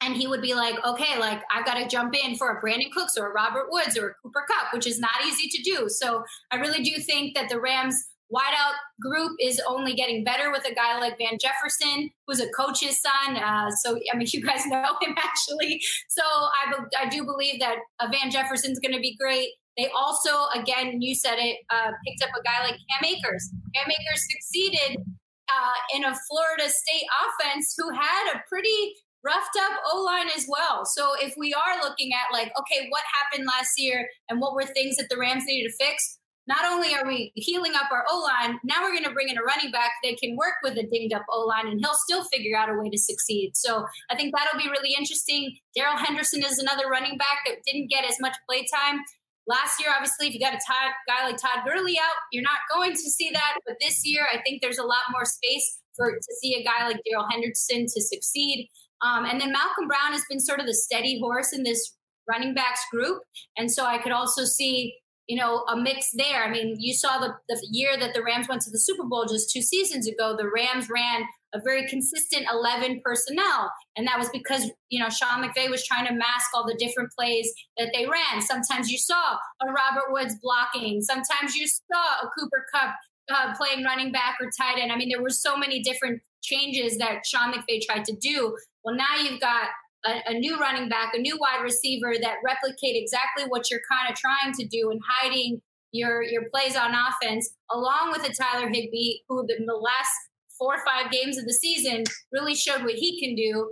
and 0.00 0.16
he 0.16 0.26
would 0.26 0.42
be 0.42 0.54
like, 0.54 0.76
okay, 0.84 1.18
like 1.18 1.42
I've 1.50 1.64
got 1.64 1.74
to 1.74 1.88
jump 1.88 2.14
in 2.14 2.36
for 2.36 2.50
a 2.50 2.62
Brandin 2.62 2.90
Cooks 2.92 3.16
or 3.16 3.26
a 3.28 3.32
Robert 3.32 3.68
Woods 3.70 3.96
or 3.96 4.08
a 4.08 4.14
Cooper 4.22 4.44
Kupp, 4.48 4.72
which 4.74 4.86
is 4.86 4.98
not 4.98 5.12
easy 5.26 5.48
to 5.48 5.62
do. 5.62 5.88
So 5.88 6.24
I 6.50 6.56
really 6.56 6.82
do 6.82 7.00
think 7.00 7.34
that 7.34 7.48
the 7.48 7.60
Rams 7.60 7.96
wideout 8.32 8.74
group 9.00 9.32
is 9.40 9.60
only 9.68 9.94
getting 9.94 10.24
better 10.24 10.50
with 10.50 10.64
a 10.68 10.74
guy 10.74 10.98
like 10.98 11.16
Van 11.18 11.38
Jefferson, 11.40 12.10
who's 12.26 12.40
a 12.40 12.48
coach's 12.50 13.00
son. 13.00 13.36
Uh, 13.36 13.70
so 13.70 13.98
I 14.12 14.16
mean, 14.16 14.26
you 14.32 14.42
guys 14.42 14.66
know 14.66 14.96
him 15.00 15.14
actually. 15.16 15.80
So 16.08 16.22
I, 16.22 17.04
I 17.04 17.08
do 17.08 17.24
believe 17.24 17.60
that 17.60 17.76
uh, 18.00 18.08
Van 18.10 18.30
Jefferson's 18.30 18.78
going 18.80 18.94
to 18.94 19.00
be 19.00 19.16
great. 19.16 19.50
They 19.76 19.88
also, 19.88 20.46
again, 20.54 21.02
you 21.02 21.14
said 21.16 21.36
it, 21.38 21.58
uh, 21.68 21.90
picked 22.06 22.22
up 22.22 22.30
a 22.38 22.42
guy 22.44 22.62
like 22.62 22.78
Cam 22.90 23.10
Akers. 23.10 23.50
Cam 23.74 23.90
Akers 23.90 24.22
succeeded 24.30 25.02
uh, 25.48 25.96
in 25.96 26.04
a 26.04 26.14
Florida 26.28 26.68
State 26.68 27.06
offense 27.26 27.74
who 27.76 27.90
had 27.90 28.36
a 28.36 28.42
pretty 28.48 28.94
roughed 29.24 29.56
up 29.56 29.80
O 29.92 30.02
line 30.02 30.28
as 30.36 30.46
well. 30.48 30.84
So 30.84 31.12
if 31.20 31.34
we 31.36 31.54
are 31.54 31.82
looking 31.82 32.10
at 32.12 32.32
like, 32.32 32.52
okay, 32.58 32.86
what 32.90 33.02
happened 33.22 33.46
last 33.46 33.78
year 33.78 34.08
and 34.28 34.40
what 34.40 34.54
were 34.54 34.64
things 34.64 34.96
that 34.96 35.08
the 35.08 35.16
Rams 35.16 35.44
needed 35.46 35.70
to 35.70 35.84
fix? 35.84 36.18
Not 36.46 36.66
only 36.66 36.94
are 36.94 37.06
we 37.06 37.32
healing 37.36 37.72
up 37.74 37.90
our 37.90 38.04
O 38.06 38.20
line, 38.20 38.60
now 38.64 38.82
we're 38.82 38.92
going 38.92 39.04
to 39.04 39.14
bring 39.16 39.30
in 39.30 39.38
a 39.38 39.42
running 39.42 39.72
back 39.72 39.92
that 40.02 40.18
can 40.18 40.36
work 40.36 40.60
with 40.62 40.76
a 40.76 40.86
dinged 40.92 41.14
up 41.14 41.24
O 41.30 41.46
line 41.46 41.66
and 41.66 41.80
he'll 41.80 41.96
still 42.04 42.22
figure 42.24 42.56
out 42.56 42.68
a 42.68 42.74
way 42.78 42.90
to 42.90 42.98
succeed. 42.98 43.52
So 43.54 43.86
I 44.10 44.16
think 44.16 44.34
that'll 44.36 44.60
be 44.60 44.68
really 44.68 44.94
interesting. 44.96 45.56
Darrell 45.74 45.96
Henderson 45.96 46.44
is 46.44 46.58
another 46.58 46.88
running 46.90 47.16
back 47.16 47.38
that 47.46 47.64
didn't 47.64 47.88
get 47.88 48.04
as 48.04 48.20
much 48.20 48.36
play 48.46 48.66
time. 48.72 49.00
Last 49.46 49.80
year, 49.80 49.90
obviously, 49.94 50.28
if 50.28 50.34
you 50.34 50.40
got 50.40 50.54
a 50.54 50.60
Todd, 50.66 50.92
guy 51.08 51.26
like 51.26 51.36
Todd 51.36 51.64
Gurley 51.66 51.98
out, 51.98 52.16
you're 52.32 52.42
not 52.42 52.60
going 52.72 52.92
to 52.92 53.10
see 53.10 53.30
that. 53.30 53.56
But 53.66 53.76
this 53.80 54.04
year, 54.04 54.26
I 54.32 54.40
think 54.42 54.60
there's 54.60 54.78
a 54.78 54.84
lot 54.84 55.04
more 55.12 55.24
space 55.24 55.80
for 55.96 56.10
to 56.10 56.34
see 56.40 56.54
a 56.54 56.64
guy 56.64 56.86
like 56.86 57.00
Darrell 57.08 57.26
Henderson 57.30 57.86
to 57.86 58.00
succeed. 58.00 58.68
Um, 59.04 59.26
and 59.26 59.40
then 59.40 59.52
Malcolm 59.52 59.86
Brown 59.86 60.12
has 60.12 60.24
been 60.28 60.40
sort 60.40 60.60
of 60.60 60.66
the 60.66 60.74
steady 60.74 61.20
horse 61.20 61.52
in 61.52 61.62
this 61.62 61.94
running 62.28 62.54
backs 62.54 62.80
group. 62.90 63.22
And 63.56 63.70
so 63.70 63.84
I 63.84 63.98
could 63.98 64.12
also 64.12 64.44
see, 64.44 64.94
you 65.26 65.36
know, 65.38 65.64
a 65.68 65.76
mix 65.76 66.08
there. 66.14 66.42
I 66.42 66.50
mean, 66.50 66.76
you 66.78 66.94
saw 66.94 67.18
the, 67.18 67.34
the 67.48 67.58
year 67.70 67.98
that 67.98 68.14
the 68.14 68.22
Rams 68.22 68.48
went 68.48 68.62
to 68.62 68.70
the 68.70 68.78
Super 68.78 69.04
Bowl 69.04 69.26
just 69.26 69.50
two 69.52 69.60
seasons 69.60 70.08
ago, 70.08 70.34
the 70.36 70.50
Rams 70.54 70.88
ran 70.88 71.24
a 71.54 71.60
very 71.62 71.86
consistent 71.86 72.46
11 72.50 73.00
personnel. 73.04 73.70
And 73.96 74.06
that 74.08 74.18
was 74.18 74.28
because, 74.30 74.70
you 74.88 75.00
know, 75.00 75.08
Sean 75.08 75.44
McVay 75.44 75.70
was 75.70 75.86
trying 75.86 76.06
to 76.06 76.12
mask 76.12 76.50
all 76.54 76.66
the 76.66 76.76
different 76.78 77.10
plays 77.16 77.52
that 77.78 77.90
they 77.94 78.06
ran. 78.06 78.42
Sometimes 78.42 78.90
you 78.90 78.98
saw 78.98 79.34
a 79.62 79.66
Robert 79.66 80.10
Woods 80.10 80.34
blocking. 80.42 81.00
Sometimes 81.02 81.54
you 81.54 81.66
saw 81.68 82.26
a 82.26 82.30
Cooper 82.36 82.66
Kupp 82.74 82.94
uh, 83.32 83.54
playing 83.56 83.84
running 83.84 84.12
back 84.12 84.36
or 84.40 84.50
tight 84.58 84.80
end. 84.80 84.90
I 84.90 84.96
mean, 84.96 85.08
there 85.08 85.22
were 85.22 85.30
so 85.30 85.56
many 85.56 85.82
different 85.82 86.20
changes 86.44 86.98
that 86.98 87.26
Sean 87.26 87.52
McVay 87.52 87.80
tried 87.84 88.04
to 88.04 88.14
do. 88.16 88.56
Well, 88.84 88.94
now 88.94 89.16
you've 89.22 89.40
got 89.40 89.68
a, 90.06 90.20
a, 90.28 90.34
new 90.34 90.58
running 90.58 90.88
back, 90.88 91.14
a 91.14 91.18
new 91.18 91.38
wide 91.40 91.62
receiver 91.62 92.14
that 92.20 92.36
replicate 92.44 92.96
exactly 92.96 93.44
what 93.48 93.70
you're 93.70 93.80
kind 93.90 94.12
of 94.12 94.16
trying 94.16 94.52
to 94.52 94.66
do 94.66 94.90
and 94.90 95.00
hiding 95.18 95.62
your 95.92 96.22
your 96.22 96.42
plays 96.52 96.76
on 96.76 96.92
offense, 96.92 97.54
along 97.70 98.10
with 98.10 98.28
a 98.28 98.34
Tyler 98.34 98.68
Higbee, 98.68 99.20
who 99.28 99.46
in 99.56 99.64
the 99.64 99.74
last 99.74 100.10
four 100.58 100.74
or 100.74 100.84
five 100.84 101.10
games 101.10 101.38
of 101.38 101.44
the 101.44 101.52
season 101.52 102.04
really 102.32 102.54
showed 102.54 102.82
what 102.82 102.94
he 102.94 103.20
can 103.20 103.34
do. 103.34 103.70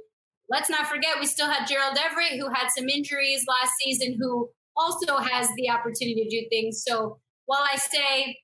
Let's 0.48 0.70
not 0.70 0.86
forget 0.86 1.20
we 1.20 1.26
still 1.26 1.50
had 1.50 1.66
Gerald 1.66 1.96
Everett, 1.98 2.38
who 2.38 2.48
had 2.48 2.68
some 2.76 2.88
injuries 2.88 3.44
last 3.48 3.72
season, 3.82 4.16
who 4.20 4.48
also 4.76 5.18
has 5.18 5.48
the 5.56 5.70
opportunity 5.70 6.24
to 6.24 6.30
do 6.30 6.48
things. 6.48 6.82
So 6.86 7.18
while 7.46 7.64
I 7.70 7.76
say 7.76 8.38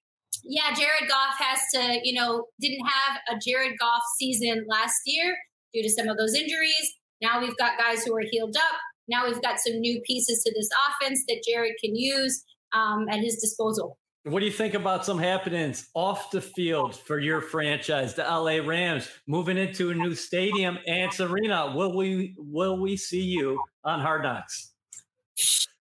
yeah, 0.44 0.72
Jared 0.74 1.08
Goff 1.08 1.34
has 1.38 1.58
to, 1.74 2.00
you 2.02 2.14
know, 2.14 2.46
didn't 2.60 2.84
have 2.86 3.18
a 3.36 3.38
Jared 3.38 3.78
Goff 3.78 4.02
season 4.18 4.64
last 4.68 4.96
year 5.06 5.36
due 5.74 5.82
to 5.82 5.90
some 5.90 6.08
of 6.08 6.16
those 6.16 6.34
injuries. 6.34 6.96
Now 7.20 7.40
we've 7.40 7.56
got 7.56 7.78
guys 7.78 8.04
who 8.04 8.14
are 8.16 8.24
healed 8.30 8.56
up. 8.56 8.76
Now 9.08 9.26
we've 9.26 9.42
got 9.42 9.58
some 9.58 9.80
new 9.80 10.00
pieces 10.02 10.42
to 10.44 10.52
this 10.54 10.68
offense 10.88 11.22
that 11.28 11.42
Jared 11.46 11.74
can 11.82 11.96
use 11.96 12.44
um, 12.72 13.06
at 13.10 13.20
his 13.20 13.36
disposal. 13.36 13.98
What 14.24 14.40
do 14.40 14.46
you 14.46 14.52
think 14.52 14.74
about 14.74 15.06
some 15.06 15.18
happenings 15.18 15.88
off 15.94 16.30
the 16.30 16.40
field 16.40 16.94
for 16.94 17.18
your 17.18 17.40
franchise, 17.40 18.14
the 18.14 18.24
LA 18.24 18.58
Rams, 18.66 19.08
moving 19.26 19.56
into 19.56 19.90
a 19.90 19.94
new 19.94 20.14
stadium 20.14 20.78
and 20.86 21.10
Sarina? 21.10 21.74
Will 21.74 21.96
we 21.96 22.34
will 22.36 22.78
we 22.78 22.96
see 22.96 23.22
you 23.22 23.58
on 23.84 24.00
Hard 24.00 24.22
Knocks? 24.22 24.72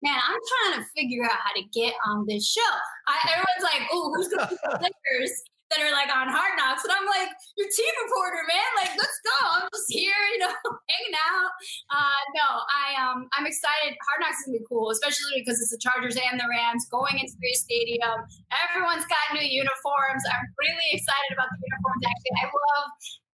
Man, 0.03 0.19
I'm 0.19 0.43
trying 0.43 0.83
to 0.83 0.83
figure 0.91 1.23
out 1.23 1.39
how 1.39 1.55
to 1.55 1.63
get 1.71 1.95
on 2.11 2.27
this 2.27 2.43
show. 2.43 2.73
I, 3.07 3.15
everyone's 3.31 3.63
like, 3.63 3.87
oh, 3.95 4.11
who's 4.11 4.27
going 4.27 4.43
to 4.43 4.51
be 4.51 4.59
the 4.59 4.75
players 4.83 5.31
that 5.71 5.79
are 5.79 5.95
like 5.95 6.11
on 6.11 6.27
Hard 6.27 6.59
Knocks? 6.59 6.83
And 6.83 6.91
I'm 6.91 7.07
like, 7.07 7.31
your 7.55 7.71
team 7.71 7.93
reporter, 8.03 8.43
man. 8.51 8.69
Like, 8.83 8.91
let's 8.99 9.19
go. 9.23 9.39
I'm 9.63 9.65
just 9.71 9.87
here, 9.87 10.19
you 10.35 10.43
know, 10.43 10.51
hanging 10.91 11.15
out. 11.15 11.51
Uh, 11.87 12.21
no, 12.35 12.47
I 12.67 12.99
um, 12.99 13.31
I'm 13.31 13.47
excited. 13.47 13.95
Hard 14.11 14.19
Knocks 14.19 14.43
is 14.43 14.51
gonna 14.51 14.59
be 14.59 14.67
cool, 14.67 14.91
especially 14.91 15.39
because 15.39 15.63
it's 15.63 15.71
the 15.71 15.79
Chargers 15.79 16.19
and 16.19 16.35
the 16.35 16.51
Rams 16.51 16.83
going 16.91 17.15
into 17.15 17.39
the 17.39 17.51
stadium. 17.55 18.27
Everyone's 18.51 19.07
got 19.07 19.23
new 19.31 19.47
uniforms. 19.47 20.21
I'm 20.27 20.45
really 20.59 20.99
excited 20.99 21.31
about 21.31 21.47
the 21.47 21.63
uniforms. 21.63 22.03
Actually, 22.03 22.35
I 22.43 22.45
love 22.51 22.87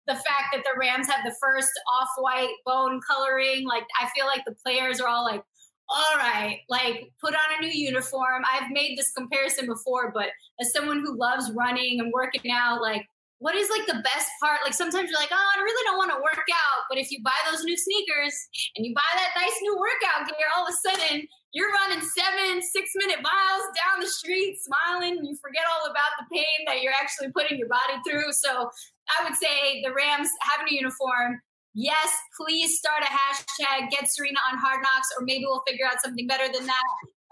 the 0.05 0.17
fact 0.21 0.53
that 0.53 0.61
the 0.65 0.77
Rams 0.77 1.09
have 1.09 1.21
the 1.25 1.33
first 1.41 1.69
off-white 2.01 2.53
bone 2.65 3.01
coloring. 3.05 3.65
Like, 3.65 3.85
I 4.01 4.09
feel 4.13 4.25
like 4.25 4.41
the 4.45 4.57
players 4.65 5.01
are 5.01 5.07
all 5.07 5.25
like 5.25 5.41
all 5.89 6.17
right, 6.17 6.59
like 6.69 7.11
put 7.19 7.33
on 7.33 7.57
a 7.57 7.61
new 7.61 7.71
uniform. 7.71 8.43
I've 8.51 8.71
made 8.71 8.97
this 8.97 9.11
comparison 9.11 9.65
before, 9.65 10.11
but 10.13 10.27
as 10.61 10.71
someone 10.71 10.99
who 10.99 11.17
loves 11.17 11.51
running 11.55 11.99
and 11.99 12.11
working 12.13 12.51
out, 12.51 12.81
like 12.81 13.05
what 13.39 13.55
is 13.55 13.71
like 13.71 13.87
the 13.87 14.03
best 14.03 14.27
part? 14.43 14.59
Like 14.63 14.75
sometimes 14.75 15.09
you're 15.09 15.19
like, 15.19 15.31
oh, 15.31 15.49
I 15.57 15.63
really 15.63 15.83
don't 15.87 15.97
want 15.97 16.11
to 16.11 16.19
work 16.19 16.45
out. 16.51 16.83
But 16.91 16.99
if 16.99 17.09
you 17.09 17.23
buy 17.23 17.39
those 17.49 17.63
new 17.63 17.75
sneakers 17.75 18.35
and 18.75 18.85
you 18.85 18.93
buy 18.93 19.07
that 19.15 19.31
nice 19.35 19.55
new 19.63 19.79
workout 19.79 20.27
gear, 20.27 20.47
all 20.55 20.67
of 20.67 20.75
a 20.75 20.77
sudden 20.77 21.25
you're 21.53 21.71
running 21.71 22.03
seven, 22.03 22.61
six 22.61 22.91
minute 22.95 23.23
miles 23.23 23.65
down 23.79 24.03
the 24.03 24.11
street, 24.11 24.59
smiling. 24.59 25.23
You 25.23 25.35
forget 25.41 25.63
all 25.71 25.89
about 25.89 26.19
the 26.19 26.27
pain 26.29 26.67
that 26.67 26.83
you're 26.83 26.93
actually 26.93 27.31
putting 27.31 27.57
your 27.57 27.69
body 27.71 27.97
through. 28.05 28.31
So 28.33 28.69
I 29.07 29.23
would 29.23 29.35
say 29.39 29.81
the 29.87 29.95
Rams 29.95 30.29
having 30.43 30.67
a 30.69 30.75
uniform 30.75 31.41
yes, 31.73 32.15
please 32.39 32.77
start 32.77 33.03
a 33.03 33.05
hashtag 33.05 33.89
get 33.89 34.05
Sarina 34.05 34.39
on 34.51 34.57
Hard 34.57 34.81
Knocks, 34.81 35.09
or 35.17 35.25
maybe 35.25 35.45
we'll 35.45 35.63
figure 35.67 35.85
out 35.85 36.01
something 36.03 36.27
better 36.27 36.51
than 36.51 36.65
that. 36.65 36.83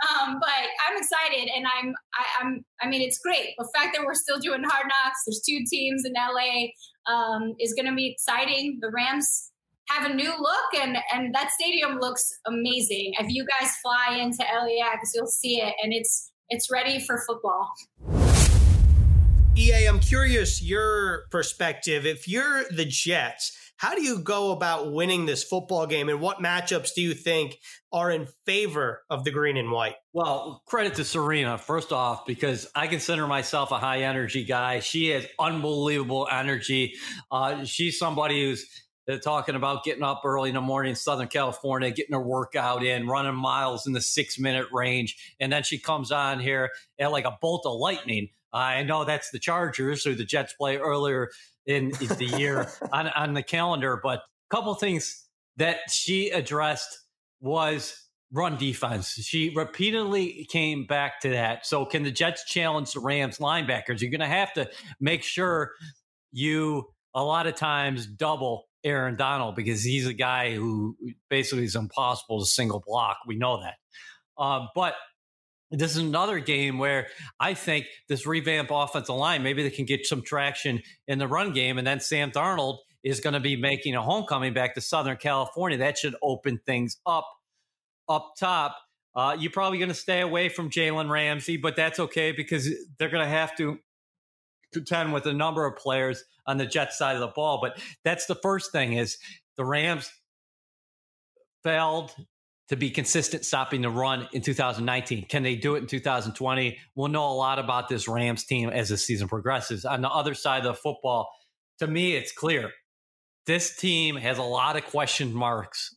Um, 0.09 0.37
but 0.39 0.49
I'm 0.87 0.97
excited, 0.97 1.49
and 1.55 1.65
I'm, 1.65 1.93
I, 2.13 2.45
am 2.45 2.65
I 2.81 2.87
mean, 2.87 3.01
it's 3.01 3.17
great. 3.17 3.55
The 3.57 3.67
fact 3.75 3.95
that 3.95 4.05
we're 4.05 4.13
still 4.13 4.37
doing 4.37 4.61
Hard 4.63 4.85
Knocks, 4.87 5.23
there's 5.25 5.41
two 5.41 5.63
teams 5.69 6.05
in 6.05 6.13
LA, 6.13 6.67
um, 7.11 7.55
is 7.59 7.73
going 7.73 7.87
to 7.87 7.95
be 7.95 8.07
exciting. 8.11 8.77
The 8.79 8.91
Rams 8.91 9.51
have 9.89 10.09
a 10.09 10.13
new 10.13 10.29
look, 10.29 10.81
and 10.81 10.97
and 11.13 11.33
that 11.33 11.49
stadium 11.51 11.97
looks 11.99 12.31
amazing. 12.45 13.13
If 13.19 13.29
you 13.29 13.45
guys 13.59 13.71
fly 13.77 14.17
into 14.17 14.43
LAX, 14.43 15.11
you'll 15.15 15.25
see 15.27 15.61
it, 15.61 15.73
and 15.81 15.91
it's 15.93 16.31
it's 16.49 16.69
ready 16.71 16.99
for 16.99 17.23
football. 17.25 17.67
EA, 19.57 19.87
I'm 19.87 19.99
curious 19.99 20.61
your 20.61 21.23
perspective. 21.31 22.05
If 22.05 22.27
you're 22.27 22.65
the 22.69 22.85
Jets 22.85 23.57
how 23.77 23.93
do 23.93 24.01
you 24.01 24.19
go 24.19 24.51
about 24.51 24.91
winning 24.91 25.25
this 25.25 25.43
football 25.43 25.85
game, 25.85 26.09
and 26.09 26.19
what 26.19 26.39
matchups 26.39 26.93
do 26.95 27.01
you 27.01 27.13
think 27.13 27.57
are 27.91 28.11
in 28.11 28.27
favor 28.45 29.03
of 29.09 29.23
the 29.23 29.31
green 29.31 29.55
and 29.55 29.71
white? 29.71 29.95
Well, 30.13 30.63
credit 30.65 30.95
to 30.95 31.03
Sarina, 31.03 31.59
first 31.59 31.93
off, 31.93 32.25
because 32.25 32.67
I 32.75 32.87
consider 32.87 33.27
myself 33.27 33.71
a 33.71 33.77
high 33.77 34.01
energy 34.01 34.43
guy. 34.43 34.79
She 34.79 35.09
has 35.09 35.27
unbelievable 35.39 36.27
energy. 36.29 36.95
Uh, 37.31 37.63
she's 37.65 37.99
somebody 37.99 38.43
who's 38.43 38.65
uh, 39.09 39.17
talking 39.17 39.55
about 39.55 39.83
getting 39.83 40.03
up 40.03 40.23
early 40.25 40.49
in 40.49 40.55
the 40.55 40.61
morning 40.61 40.89
in 40.91 40.95
Southern 40.95 41.27
California, 41.27 41.91
getting 41.91 42.13
her 42.13 42.21
workout 42.21 42.83
in, 42.83 43.07
running 43.07 43.35
miles 43.35 43.85
in 43.85 43.93
the 43.93 44.01
six 44.01 44.39
minute 44.39 44.67
range. 44.73 45.35
And 45.39 45.51
then 45.51 45.63
she 45.63 45.77
comes 45.77 46.11
on 46.11 46.39
here 46.39 46.71
at 46.99 47.11
like 47.11 47.25
a 47.25 47.37
bolt 47.41 47.65
of 47.65 47.79
lightning. 47.79 48.29
I 48.51 48.81
know 48.83 49.05
that's 49.05 49.29
the 49.29 49.39
Chargers, 49.39 50.03
who 50.03 50.15
the 50.15 50.25
Jets 50.25 50.53
play 50.53 50.77
earlier 50.77 51.29
in 51.67 51.91
the 51.91 52.33
year 52.37 52.71
on, 52.91 53.07
on 53.09 53.33
the 53.33 53.43
calendar. 53.43 53.99
But 54.01 54.19
a 54.19 54.55
couple 54.55 54.73
things 54.73 55.25
that 55.57 55.91
she 55.91 56.29
addressed 56.29 56.99
was 57.39 58.07
run 58.31 58.57
defense. 58.57 59.11
She 59.11 59.53
repeatedly 59.55 60.47
came 60.49 60.85
back 60.85 61.21
to 61.21 61.29
that. 61.29 61.65
So 61.65 61.85
can 61.85 62.03
the 62.03 62.11
Jets 62.11 62.43
challenge 62.45 62.93
the 62.93 62.99
Rams 62.99 63.37
linebackers? 63.37 64.01
You're 64.01 64.11
going 64.11 64.19
to 64.19 64.25
have 64.27 64.53
to 64.53 64.69
make 64.99 65.23
sure 65.23 65.71
you 66.31 66.87
a 67.13 67.23
lot 67.23 67.47
of 67.47 67.55
times 67.55 68.05
double 68.05 68.65
Aaron 68.83 69.15
Donald 69.15 69.55
because 69.55 69.83
he's 69.83 70.05
a 70.05 70.13
guy 70.13 70.53
who 70.53 70.95
basically 71.29 71.63
is 71.63 71.75
impossible 71.75 72.39
to 72.39 72.45
single 72.45 72.83
block. 72.85 73.17
We 73.25 73.37
know 73.37 73.61
that. 73.61 73.75
Uh, 74.37 74.67
but 74.75 74.93
this 75.71 75.91
is 75.91 75.97
another 75.97 76.39
game 76.39 76.77
where 76.77 77.07
I 77.39 77.53
think 77.53 77.87
this 78.07 78.25
revamp 78.25 78.69
offensive 78.71 79.15
line, 79.15 79.43
maybe 79.43 79.63
they 79.63 79.69
can 79.69 79.85
get 79.85 80.05
some 80.05 80.21
traction 80.21 80.81
in 81.07 81.19
the 81.19 81.27
run 81.27 81.51
game. 81.53 81.77
And 81.77 81.85
then 81.85 81.99
Sam 81.99 82.31
Darnold 82.31 82.79
is 83.03 83.19
going 83.19 83.33
to 83.33 83.39
be 83.39 83.55
making 83.55 83.95
a 83.95 84.01
homecoming 84.01 84.53
back 84.53 84.75
to 84.75 84.81
Southern 84.81 85.17
California. 85.17 85.77
That 85.77 85.97
should 85.97 86.15
open 86.21 86.59
things 86.65 86.97
up 87.05 87.27
up 88.09 88.33
top. 88.39 88.77
Uh, 89.15 89.35
you're 89.37 89.51
probably 89.51 89.79
going 89.79 89.89
to 89.89 89.95
stay 89.95 90.21
away 90.21 90.47
from 90.47 90.69
Jalen 90.69 91.09
Ramsey, 91.09 91.57
but 91.57 91.75
that's 91.75 91.99
okay 91.99 92.31
because 92.31 92.69
they're 92.97 93.09
going 93.09 93.23
to 93.23 93.29
have 93.29 93.55
to 93.57 93.79
contend 94.71 95.11
with 95.11 95.25
a 95.25 95.33
number 95.33 95.65
of 95.65 95.75
players 95.75 96.23
on 96.45 96.57
the 96.57 96.65
Jet 96.65 96.93
side 96.93 97.15
of 97.15 97.21
the 97.21 97.27
ball. 97.27 97.59
But 97.61 97.79
that's 98.03 98.27
the 98.27 98.35
first 98.35 98.71
thing 98.71 98.93
is 98.93 99.17
the 99.57 99.65
Rams 99.65 100.09
failed 101.63 102.15
to 102.69 102.75
be 102.75 102.89
consistent 102.89 103.45
stopping 103.45 103.81
the 103.81 103.89
run 103.89 104.27
in 104.33 104.41
2019. 104.41 105.25
Can 105.27 105.43
they 105.43 105.55
do 105.55 105.75
it 105.75 105.79
in 105.79 105.87
2020? 105.87 106.77
We'll 106.95 107.07
know 107.07 107.29
a 107.29 107.33
lot 107.33 107.59
about 107.59 107.87
this 107.87 108.07
Rams 108.07 108.43
team 108.43 108.69
as 108.69 108.89
the 108.89 108.97
season 108.97 109.27
progresses. 109.27 109.85
On 109.85 110.01
the 110.01 110.09
other 110.09 110.33
side 110.33 110.65
of 110.65 110.75
the 110.75 110.81
football, 110.81 111.29
to 111.79 111.87
me, 111.87 112.15
it's 112.15 112.31
clear 112.31 112.71
this 113.45 113.75
team 113.75 114.15
has 114.17 114.37
a 114.37 114.43
lot 114.43 114.75
of 114.75 114.85
question 114.85 115.33
marks 115.33 115.95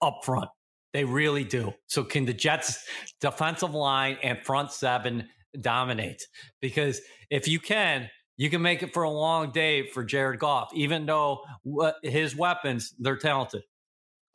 up 0.00 0.20
front. 0.24 0.48
They 0.92 1.04
really 1.04 1.44
do. 1.44 1.74
So, 1.88 2.04
can 2.04 2.24
the 2.24 2.32
Jets' 2.32 2.78
defensive 3.20 3.74
line 3.74 4.16
and 4.22 4.38
front 4.42 4.72
seven 4.72 5.28
dominate? 5.60 6.22
Because 6.62 7.00
if 7.28 7.48
you 7.48 7.58
can, 7.60 8.08
you 8.36 8.48
can 8.48 8.62
make 8.62 8.82
it 8.82 8.94
for 8.94 9.02
a 9.02 9.10
long 9.10 9.50
day 9.50 9.88
for 9.88 10.04
Jared 10.04 10.38
Goff, 10.38 10.70
even 10.74 11.04
though 11.04 11.42
uh, 11.80 11.92
his 12.02 12.36
weapons, 12.36 12.94
they're 12.98 13.16
talented. 13.16 13.62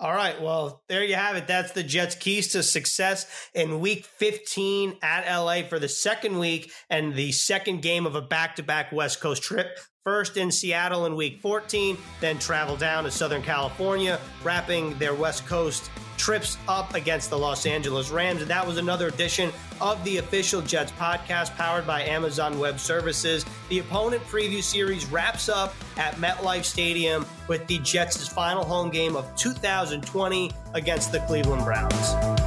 All 0.02 0.16
right. 0.16 0.42
Well, 0.42 0.82
there 0.90 1.04
you 1.04 1.14
have 1.14 1.36
it. 1.36 1.46
That's 1.46 1.74
the 1.74 1.84
Jets' 1.84 2.16
keys 2.16 2.54
to 2.54 2.64
success 2.64 3.28
in 3.54 3.80
week 3.80 4.04
15 4.06 4.98
at 5.04 5.32
LA 5.32 5.62
for 5.62 5.78
the 5.78 5.88
second 5.88 6.40
week 6.40 6.72
and 6.90 7.14
the 7.14 7.32
second 7.32 7.84
game 7.84 8.08
of 8.08 8.16
a 8.16 8.22
back 8.22 8.56
to 8.56 8.64
back 8.64 8.92
West 8.92 9.22
Coast 9.22 9.44
trip. 9.44 9.78
First 10.04 10.38
in 10.38 10.50
Seattle 10.50 11.06
in 11.06 11.16
week 11.16 11.40
14, 11.42 11.96
then 12.22 12.40
travel 12.40 12.76
down 12.76 13.04
to 13.04 13.12
Southern 13.12 13.44
California, 13.44 14.20
wrapping 14.44 14.98
their 14.98 15.14
West 15.14 15.46
Coast 15.46 15.92
trips 16.18 16.58
up 16.68 16.96
against 16.96 17.30
the 17.30 17.38
Los 17.38 17.68
Angeles 17.68 18.10
Rams. 18.10 18.42
And 18.42 18.50
that 18.50 18.66
was 18.66 18.78
another 18.78 19.10
edition 19.10 19.52
of 19.80 20.04
the 20.04 20.18
official 20.18 20.60
Jets 20.60 20.92
podcast 20.94 21.56
powered 21.56 21.86
by 21.86 22.02
Amazon 22.02 22.58
Web 22.58 22.80
Services. 22.80 23.46
The 23.70 23.78
opponent 23.78 24.24
preview 24.24 24.64
series 24.64 25.06
wraps 25.06 25.50
up 25.50 25.76
at 25.98 26.16
MetLife 26.16 26.64
Stadium 26.64 27.24
with 27.48 27.68
the 27.68 27.78
Jets' 27.80 28.28
final 28.28 28.66
home 28.66 28.90
game 28.90 29.16
of 29.16 29.36
2020 29.36 30.52
against 30.74 31.12
the 31.12 31.20
Cleveland 31.22 31.64
Browns. 31.64 32.41